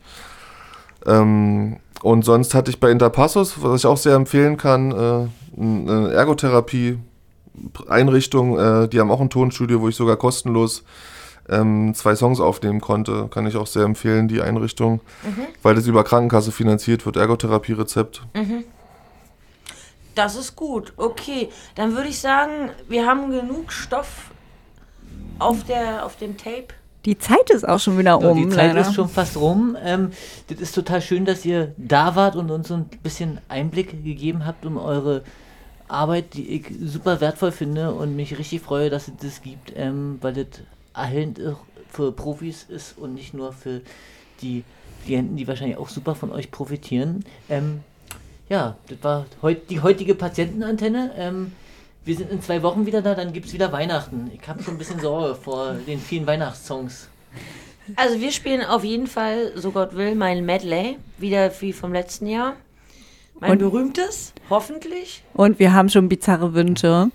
[1.06, 5.28] Ähm, und sonst hatte ich bei Interpassus, was ich auch sehr empfehlen kann, äh,
[5.60, 8.58] eine Ergotherapie-Einrichtung.
[8.60, 10.84] Äh, die haben auch ein Tonstudio, wo ich sogar kostenlos
[11.50, 13.28] ähm, zwei Songs aufnehmen konnte.
[13.30, 15.46] Kann ich auch sehr empfehlen, die Einrichtung, Mhm.
[15.62, 18.24] weil das über Krankenkasse finanziert wird, Ergotherapie-Rezept.
[18.34, 18.64] Mhm.
[20.16, 20.94] Das ist gut.
[20.98, 24.32] Okay, dann würde ich sagen, wir haben genug Stoff
[25.40, 26.68] auf, der, auf dem Tape.
[27.06, 28.38] Die Zeit ist auch schon wieder um.
[28.38, 28.82] die Zeit leider.
[28.82, 29.76] ist schon fast rum.
[29.84, 30.12] Ähm,
[30.48, 34.46] das ist total schön, dass ihr da wart und uns so ein bisschen Einblick gegeben
[34.46, 35.24] habt um eure
[35.88, 40.20] Arbeit, die ich super wertvoll finde und mich richtig freue, dass es das gibt, ähm,
[40.22, 40.62] weil das
[40.94, 41.40] erhellend
[41.90, 43.82] für Profis ist und nicht nur für
[44.42, 44.64] die
[45.06, 47.26] Klienten, die wahrscheinlich auch super von euch profitieren.
[47.50, 47.82] Ähm,
[48.48, 51.12] ja, das war heut, die heutige Patientenantenne.
[51.18, 51.54] Ähm,
[52.06, 54.32] wir sind in zwei Wochen wieder da, dann gibt es wieder Weihnachten.
[54.40, 57.08] Ich habe schon ein bisschen Sorge vor den vielen Weihnachtssongs.
[57.96, 62.28] Also wir spielen auf jeden Fall, so Gott will, mein Medley, wieder wie vom letzten
[62.28, 62.54] Jahr.
[63.40, 65.24] Mein Und- berühmtes, hoffentlich.
[65.34, 67.10] Und wir haben schon bizarre Wünsche.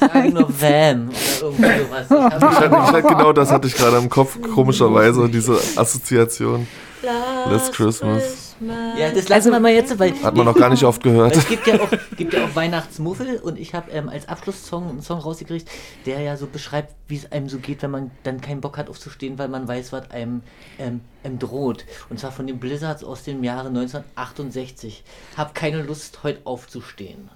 [0.00, 2.06] Sage nur Vam oder irgendwie sowas.
[2.10, 6.66] Ich Ich hatte, ich hatte, genau das hatte ich gerade im Kopf, komischerweise, diese Assoziation.
[7.02, 8.47] Last Christmas.
[8.60, 11.36] Ja, das lassen wir mal jetzt, weil Hat man noch gar nicht oft gehört.
[11.36, 15.02] Es gibt ja auch, gibt ja auch Weihnachtsmuffel und ich habe ähm, als Abschlusssong einen
[15.02, 15.68] Song rausgekriegt,
[16.06, 18.88] der ja so beschreibt, wie es einem so geht, wenn man dann keinen Bock hat
[18.88, 20.42] aufzustehen, weil man weiß, was einem,
[20.78, 21.84] ähm, einem droht.
[22.10, 25.04] Und zwar von den Blizzards aus dem Jahre 1968.
[25.36, 27.30] Hab keine Lust, heute aufzustehen.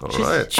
[0.00, 0.58] Alright.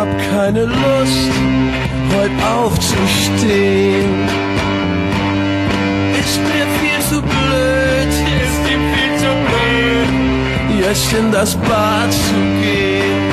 [0.00, 1.30] Hab keine Lust,
[2.16, 4.14] heute aufzustehen.
[6.18, 10.10] Ist mir viel zu blöd, ist ihm viel zu blöd,
[10.80, 13.28] jetzt in das Bad zu gehen.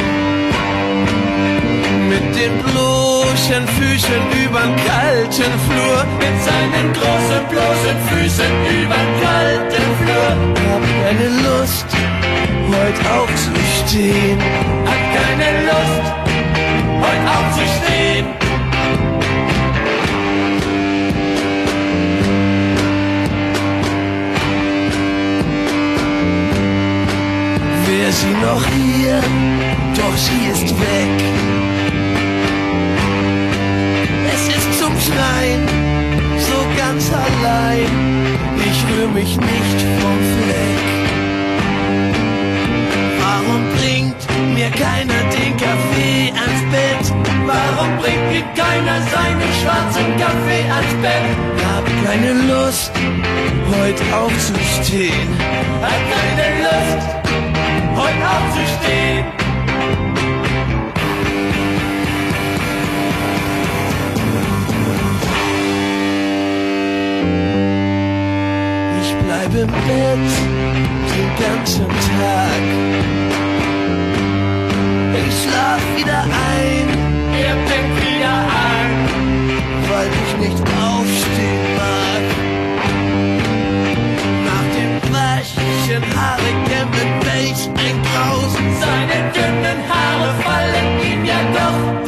[2.09, 8.51] Mit den bloßen Füßen übern kalten Flur, mit seinen großen bloßen Füßen
[8.83, 10.29] übern kalten Flur.
[10.67, 11.87] Hab keine Lust,
[12.75, 14.39] heute aufzustehen.
[14.85, 16.26] Hab keine Lust,
[17.17, 18.25] heute aufzustehen.
[27.85, 29.21] Wär sie noch hier,
[29.95, 31.17] doch sie ist weg.
[34.33, 35.67] Es ist zum Schreien,
[36.39, 37.87] so ganz allein.
[38.59, 40.87] Ich rühr mich nicht vom Fleck.
[43.19, 47.13] Warum bringt mir keiner den Kaffee ans Bett?
[47.45, 51.27] Warum bringt mir keiner seinen schwarzen Kaffee ans Bett?
[51.67, 52.91] Hab keine Lust,
[53.71, 55.29] heute aufzustehen.
[55.81, 57.07] Hab keine Lust,
[58.01, 59.25] heute aufzustehen.
[69.01, 70.31] Ich bleib im Bett
[71.13, 73.46] den ganzen Tag.
[75.25, 76.87] Ich schlaf wieder ein.
[77.33, 78.35] Er fängt wieder
[78.69, 78.89] an.
[79.89, 82.23] Weil ich nicht aufstehen mag.
[84.49, 88.67] Nach dem weichen Haare kämpft welch ein Grausen.
[88.79, 92.06] Seine dünnen Haare fallen ihm ja doch